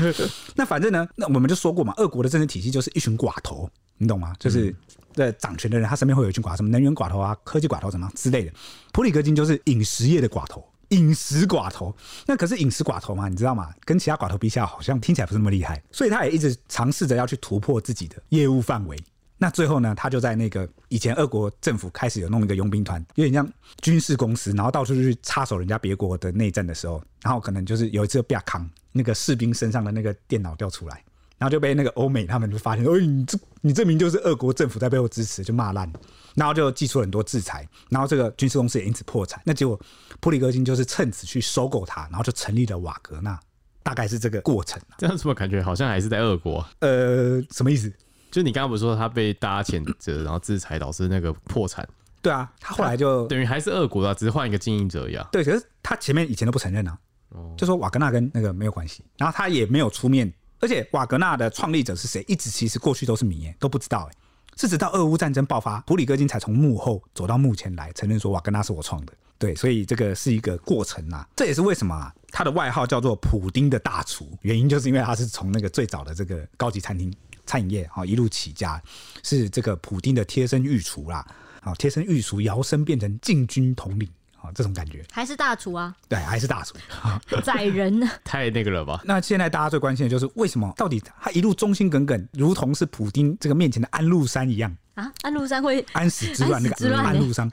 [0.54, 3.68] 那反正呢，那我们就说过嘛，俄国的政治体系就是一群寡头，
[3.98, 4.34] 你懂吗？
[4.38, 4.74] 就是
[5.14, 8.52] 在掌权的人，他身边会有一群寡头，什么能源寡头啊、科技寡头什么之类的。
[8.92, 11.94] 普里戈金就是饮食业的寡头，饮食寡头。
[12.26, 13.70] 那可是饮食寡头嘛，你知道吗？
[13.84, 15.82] 跟其他寡头比起来，好像听起来不是那么厉害。
[15.90, 18.96] 所以他也一直尝试着要去突破自己的业务范围。
[19.38, 23.46] 那最后呢，他就在那个以前俄国政府开始有弄一个佣兵团，有点像
[23.82, 31.04] 军事公司，然后到处去插手人家别国的内政的时候，然后可能就是有一次被扛那个士兵身上的那个电脑掉出来，
[31.36, 35.92] 然后就被那个欧美他们就发现，哎，你这你证明就是俄国政府在背后支持，就骂烂，
[36.34, 39.38] 然后就寄出很多制裁，然后这个军事公司也因此破产。
[39.44, 39.78] 那结果
[40.20, 43.38] 普里戈金就是趁此去收购他，然后就成立了瓦格纳，
[43.82, 44.80] 大概是这个过程。
[44.96, 46.66] 这样怎么感觉好像还是在俄国？
[46.78, 47.92] 呃，什么意思？
[48.36, 51.88] 就你刚刚不是说他被大家谴责，然后制裁导致那个破产？
[52.20, 55.26] 对啊，他后来就等于还是俄国的，只是换一个经营者一样。
[55.32, 56.98] 对，可是他前面以前都不承认啊，
[57.30, 60.30] 哦、就说瓦格纳跟那个没有关系，然后他也没有出面，
[60.60, 64.14] 而且瓦格纳的创立者是谁，一直其实过去都是谜，都不知道哎，
[64.54, 69.14] 是直到俄乌战争爆发，普里戈金才从幕后走到幕前来承认说瓦格纳是我创的。
[69.38, 77.10] 对，所以这个是一个过程啊，这也是为什么啊，他的外号叫做普丁的大厨，原因就是因为他是从那个最早的这个高级餐厅。
[77.46, 78.82] 餐饮业啊，一路起家，
[79.22, 81.24] 是这个普丁的贴身御厨啦，
[81.62, 84.08] 啊，贴身御厨摇身变成禁军统领
[84.42, 85.94] 啊，这种感觉还是大厨啊？
[86.08, 86.74] 对，还是大厨，
[87.42, 88.08] 宰人呢？
[88.24, 89.00] 太那个了吧？
[89.04, 90.72] 那现在大家最关心的就是为什么？
[90.76, 95.10] 到底他一路忠心耿耿，如同是普丁这个面前的安禄山一样啊？
[95.22, 97.50] 安禄山会安史之乱那个安禄山，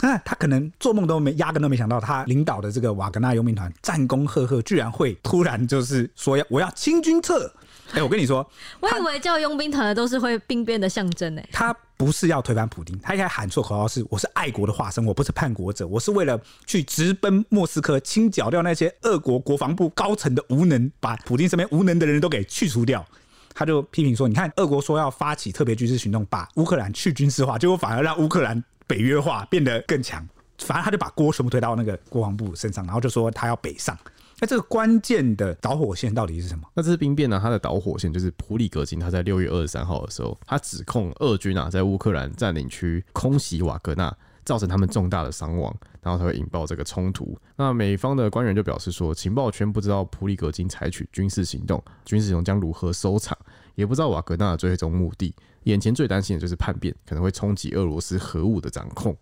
[0.00, 7.52] 那他可能做梦都没压根都没想到，他领导的这个瓦格纳佣兵团战功赫赫，居然会突然就是说要我要清君侧。
[7.90, 8.48] 哎、欸，我跟你说，
[8.80, 11.42] 我以为叫佣兵团的都是会兵变的象征呢。
[11.50, 23.04] 他不是要推翻普丁，他应该喊错口号是：我是爱国的化身，我不是叛国者，我是为了去直奔莫斯科，清剿掉那些俄国国防部高层的无能，把普丁身边无能的人都给去除掉。
[23.54, 30.24] 他就批评说：你看，俄国说要发起特别军事行动，把乌克兰去军事化，结果反而让乌克兰北约化变得更强。
[30.58, 33.96] 反正他就把锅全部推到那个国防部身上，然后就说他要北上。
[34.40, 36.64] 那这个关键的导火线到底是什么？
[36.74, 37.40] 那这次兵变呢？
[37.42, 47.36] 它的导火线就是普里戈金，他在六月二十三号的时候，他指控俄军啊在乌克兰占领区空袭瓦格纳，造成他们重大的伤亡，然后才会引爆这个冲突。
[47.56, 53.36] 那美方的官员就表示说，情报圈不知道普里戈金采取军事行动，军事行动将如何收场，
[53.74, 55.34] 也不知道瓦格纳的最终目的。
[55.64, 59.14] 眼前最担心的就是叛变可能会冲击俄罗斯核武的掌控。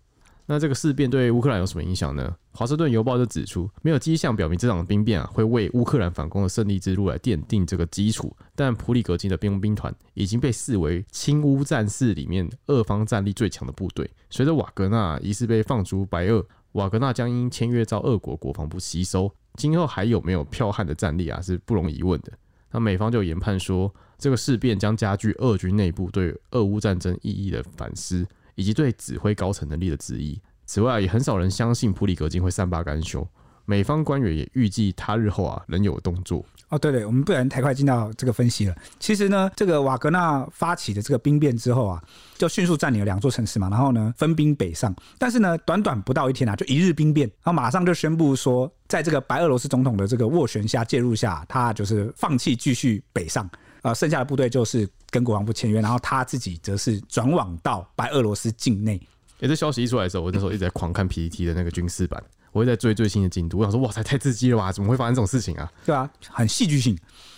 [0.49, 2.33] 那这个事变对乌克兰有什么影响呢？
[2.53, 8.33] 华盛顿邮报就指出，没有迹象表明这场兵变啊会为乌克兰反攻的胜利之路来奠定这个基础。
[8.55, 14.09] 但普里戈金的兵兵团已经被视为亲乌战事里面俄方战力最强的部队。
[14.29, 22.31] 随着瓦格纳疑似被放逐白俄，瓦格纳将因签约遭俄国国防部吸收，今后还有没有剽悍的战力啊是不容疑问的。
[22.71, 28.25] 那美方就研判说，这个事变将加剧俄军内部对俄乌战争意义的反思。
[28.57, 30.37] 以及对指挥高层能力的质疑。
[30.65, 33.25] 此外，也很少人相信普里戈金会善罢甘休。
[33.69, 36.43] 美方官员也预计他日后啊仍有动作。
[36.69, 38.75] 哦，对对，我们不然太快进到这个分析了。
[38.97, 42.01] 其实呢，这个瓦格纳发起的这个兵变之后啊，
[42.37, 44.93] 就迅速占领了两座城市嘛，然后呢分兵北上。
[45.17, 53.49] 但是呢，短短不到一天啊，就一日兵变，然后马上就宣布说，在这个白俄罗斯总统的这个斡旋下介入下，他就是放弃继续北上。
[53.81, 59.01] 呃，剩下的部队就是跟国防部签约，然后他自己则是转往到白俄罗斯境内。
[59.39, 62.21] 哎，这消息一出来的时候，我那时候一直在狂看 PPT 的那个军事版，
[62.51, 63.59] 我会在追最新的进度。
[63.59, 64.71] 我想说，哇塞，太刺激了吧？
[64.71, 65.71] 怎么会发生这种事情啊？
[65.85, 66.97] 对啊，很戏剧性。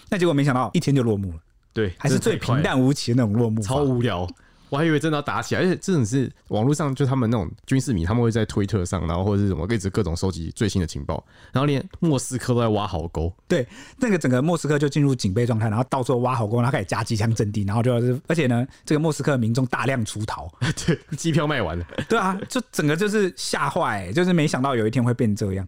[0.09, 1.37] 那结果没想到一天就落幕了。
[1.73, 4.27] 对，还是最平淡无奇的那种落幕，超无聊。
[4.69, 13.33] 我还以为真的要打起来，而且这种是网络上就他们那种军事迷，他们会在推特上，然后或者是什么，一直各种收集最新的情报，然后连莫斯科都在挖壕沟。
[13.47, 13.67] 对，
[13.97, 20.47] 那个整个莫斯科就进入警备状态，然后到处挖壕沟，然后开始加机枪阵地，然后就是，而且呢，这个莫斯科民众大量出逃，
[20.85, 21.85] 对，机票卖完了。
[22.07, 25.67] 对啊，就整个就是吓坏，就是没想到有一天会变这样。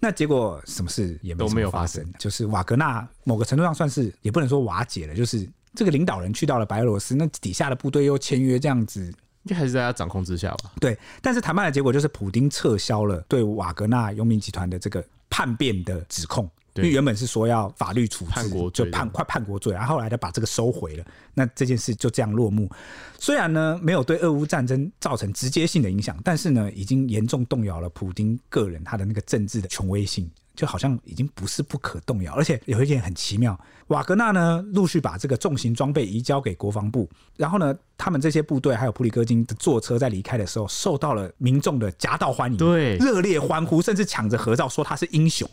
[0.00, 5.48] 那结果什么事也没都没有发生，就是瓦格纳某个程度上算是也不能说瓦解了，就是。
[5.74, 10.72] 这个领导人去到了白俄罗斯，那底下的部队又签约，这样子，应该还是在他掌控之下吧？
[10.80, 10.98] 对。
[11.22, 16.48] 但是谈判的结果就是，普丁撤销了对瓦格纳佣兵集团的这个叛变的指控。
[16.74, 21.04] 因为原本是说要法律处置，叛国就叛快叛国罪，然后后来他把这个收回了。
[21.34, 22.70] 那这件事就这样落幕。
[23.18, 30.30] 虽然呢没有对俄乌战争造成直接性的影响，但是呢已经严重动摇了普丁个人他的那个政治的权威性。
[30.58, 33.56] 就好像已经不是不可动摇，而且有一点很奇妙，
[33.86, 45.48] 瓦格纳呢陆续把这个重型装备移交给国防部，然后呢，他们这些部队还有普里戈金的坐车在离开的时候，受到了民众的夹道欢迎，对，热烈欢呼，甚至抢着合照，说他是英雄。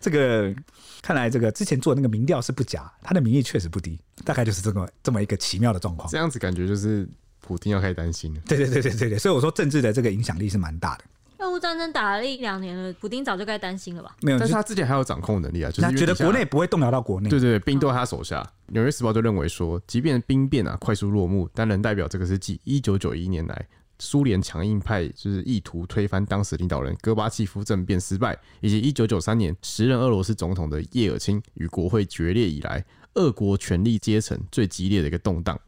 [0.00, 0.52] 这个
[1.00, 6.10] 看来，这个之前做的那个民调是不假，他的民意确实不低，大概就是这么这么一个奇妙的状况。
[6.10, 7.08] 这样子感觉就是
[7.40, 8.40] 普丁要开始担心了。
[8.48, 11.04] 对对对对对对，所以我说政治的这个影响力是蛮大的。
[11.42, 14.14] 俄乌战争打了一两年了，普丁早就该担心了吧？
[14.20, 17.28] 没有，但是他之前还有掌控能力啊，就是他觉得国内不会动摇到国内。
[17.28, 18.48] 对对对，兵都在他手下。
[18.68, 23.66] 纽约时报就认为说，即便兵变啊快速落幕，但仍代表这个是继一九九一年来
[23.98, 32.84] 苏联强硬派就是意图推翻当时领导人戈巴契夫政变失败，以及一九九三年时任俄罗斯总统的叶尔钦与国会决裂以来，
[33.14, 35.58] 俄国权力阶层最激烈的一个动荡。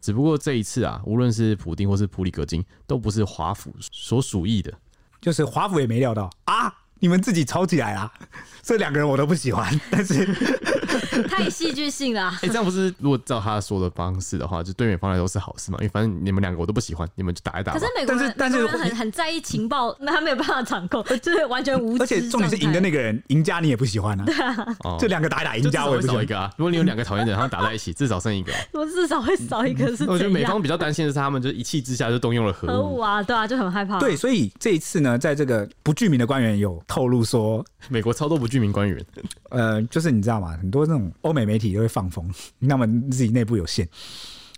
[0.00, 4.72] 只不过这一次啊，无论是普丁或是普里格金，都不是华府所属意的。
[5.20, 6.30] 就是华府也没料到。
[6.44, 8.10] 啊，你们自己吵起来啦！
[8.62, 10.26] 这两个人我都不喜欢， 但是
[11.30, 12.30] 太戏剧性了。
[12.30, 15.78] 哎、欸，这样不是如果照他说的方式的话，就对美方来说是好事嘛？
[15.80, 17.72] 因为反正你们两个我都不喜欢，你们就打一打。
[17.74, 21.96] 可是美国人，但是但是很很在意情报，那他没有办法掌控，就是完全无。
[21.98, 24.24] 而且重点是赢的那个人，赢家你也不喜欢啊。
[24.24, 24.66] 对啊，
[24.98, 26.50] 这两个打一打，赢家我也不喜欢一个啊。
[26.56, 28.52] 如果你有两个讨厌的人，他们打在一起，至少剩一个。
[28.72, 30.04] 我至少会少一个是。
[30.10, 32.70] 我觉得美方比较担心的是，他们就一气之下就动用了核武。
[32.70, 34.00] 核武啊，对啊，就很害怕。
[34.00, 39.04] 对，所以这一次呢，在这个不具名的官员有透露说，美国超多不具名官员。
[39.50, 40.56] 呃，就是你知道吗？
[40.60, 43.88] 很多那种欧美媒体都会放风，那么自己内部有限，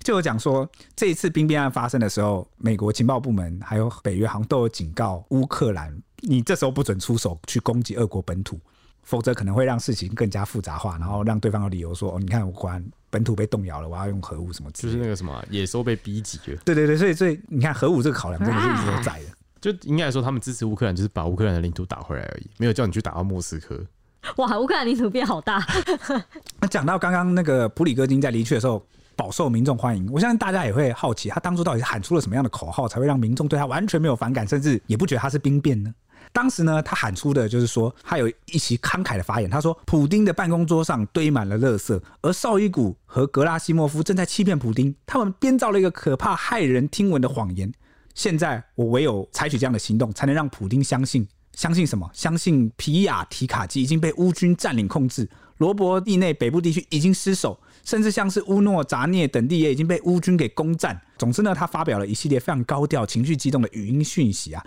[0.00, 8.60] 就有讲说，这一次兵变案发生的时候，美国情报部门还有北约好像都有警告乌克兰，你这时候不准出手去攻击俄国本土，
[9.02, 16.60] 否则可能会让事情更加复杂化，然后让对方有理由说，哦，你看我果然本土被动摇了，我要用核武什么，就是那个什么野兽被逼急了。
[16.64, 19.26] 对对对，所以所以你看核武这个考量真的是一直都在的，
[19.60, 23.80] 就应该来说，他们支持乌克兰就是把乌克兰的领土打回来而已，没有叫你去打到莫斯科。
[24.36, 25.64] 哇，乌克兰领土变好大。
[26.60, 28.84] 那讲到刚刚那个普里戈金在离去的时候
[29.16, 35.92] 饱受民众欢迎，我相信大家也会好奇，他当初到底是喊出了什么样的口号，才会让民众对他完全没有反感，甚至也不觉得他是兵变呢？
[36.30, 47.72] 当时呢，他喊出的就是说，他有一席慷慨的发言，他说：“普丁的办公桌上堆满了垃圾，而绍伊古和格拉西莫夫正在欺骗普丁，他们编造了一个可怕、骇人听闻的谎言。
[48.18, 52.08] 现在我唯有采取这样的行动，才能让普丁相信。”相信什么？
[52.12, 61.00] 相信皮亚提卡基已经被乌军占领控制，罗伯蒂内北部地区已经失守，甚至像是乌诺扎涅等地也已经被乌军给攻占。
[61.16, 64.64] 总之呢，他发表了一系列非常高调、情绪激动的语音讯息啊，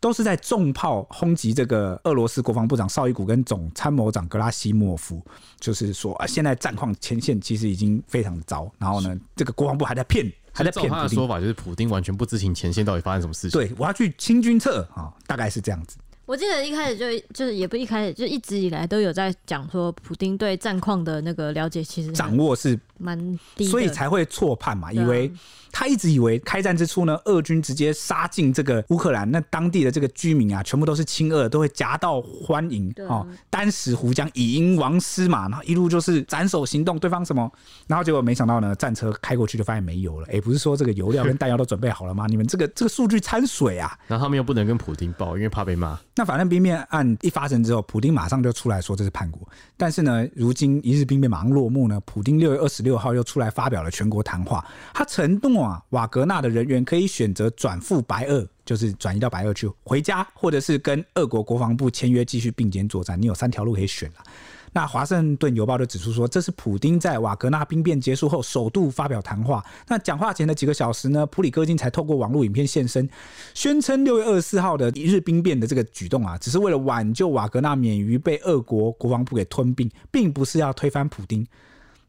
[0.00, 5.22] 都是在重炮轰击这个俄罗斯国防部长绍伊古跟总参谋长格拉西莫夫，
[5.58, 10.88] 就是说啊，现在战况前线其实已经非常糟，然后呢，这个国防部还在骗，还在骗。
[10.88, 13.58] 他的说法就是普丁完全不知情前线到底发生什么事情。
[13.58, 15.96] 对，我要去清军侧啊，大概是这样子。
[16.26, 25.32] 我记得一开始就就是也不一开始就一直以来都有在讲说，普丁对战况的那个了解其实掌握是蛮低，所以才会错判嘛，以为。
[25.72, 37.48] 他一直以为开战之初呢，俄军直接杀进这个乌克兰，那当地的这个居民啊，全部都是亲俄，都会夹道欢迎哦，单石湖江以迎王师嘛，然后一路就是斩首行动，对方什么，
[37.86, 42.26] 然后结果没想到呢，战车开过去就发现没油了，哎，不是说这个油料跟弹药都准备好了吗？
[42.28, 43.96] 你们这个这个数据掺水啊！
[44.08, 45.96] 然后他们又不能跟普丁报，因为怕被骂。
[46.16, 55.80] 那反正兵变案一发生之后，普丁马上就出来说这是叛国，但是呢，如今一日兵变马上落幕呢，普丁六月二十六六号又出来发表了全国谈话，他承诺啊。
[55.90, 63.20] 瓦格纳的人员可以选择转赴白俄，就是转移到白俄去回家，或者是跟俄国国防部签约继续并肩作战。
[63.20, 64.16] 你有三条路可以选了。
[64.72, 69.64] 那华盛顿邮报就指出说，这是普丁在瓦格纳兵变结束后首度发表谈话。
[69.88, 73.08] 那讲话前的几个小时呢，普里戈金才透过网络影片现身，
[73.54, 81.46] 宣称六月二十四号的一日兵变的这个举动啊，只是为了挽救瓦格纳免于被俄国国防部给吞并，并不是要推翻普丁。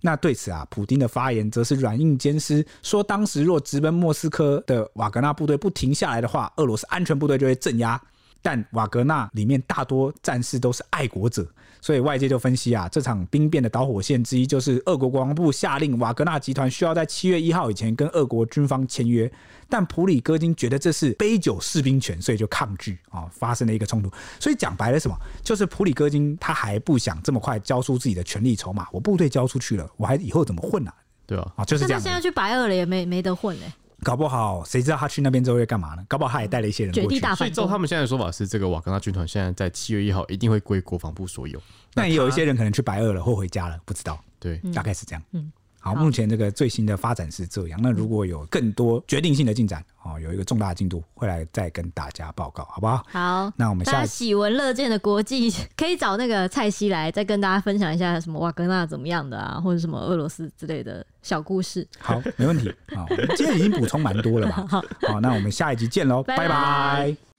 [0.02, 8.02] 那对此啊，普京的发言则是软硬兼施，说当时若直奔莫斯科的瓦格纳部队不停下来的话，俄罗斯安全部队就会镇压。
[8.42, 11.48] 但瓦格纳里面大多战士都是爱国者，
[11.82, 19.30] 所以外界就分析啊，这场兵变的导火线之一就是俄国国防部下令瓦格纳集团需要在七月一号以前跟俄国军方签约。
[19.68, 24.12] 但普里戈金觉得这是杯酒释兵权，所以就抗拒啊，发生了一个冲突。
[24.40, 28.86] 所以讲白了什么，就是普里戈金他还不想这么快交出自己的权力筹码。
[28.92, 30.94] 我部队交出去了，我还以后怎么混啊？
[31.26, 32.02] 对啊，啊，就是这样。
[32.02, 33.72] 现在去白俄了也没没得混嘞。
[34.04, 36.04] 搞不好谁知道他去那边之后会干嘛呢？
[36.08, 37.20] 搞不好他也带了一些人过去。
[37.36, 41.62] 所以照他们现在的说法是，这个瓦格纳军团现在在七月一号一定会归国防部所有。
[41.94, 44.20] 但也有一些人可能去白俄了或回家了，不知道。
[44.40, 45.22] 对，大概是这样。
[45.32, 45.52] 嗯。
[45.84, 47.80] 好，目前这个最新的发展是这样。
[47.82, 53.04] 那如果有更多决定性的进展，哦，有一个重大的进度，会来再跟大家报告，好不好？
[53.10, 61.88] 好，那我们下喜闻乐见的国际可以找那个蔡西来，再跟大家分享一下什么瓦格纳怎么样的啊，或者什么俄罗斯之类的小故事。
[62.00, 62.72] 好，没问题。
[62.96, 64.68] 好，今天已经补充蛮多了吧？
[65.10, 67.31] 好，那我们下一集见喽，拜拜。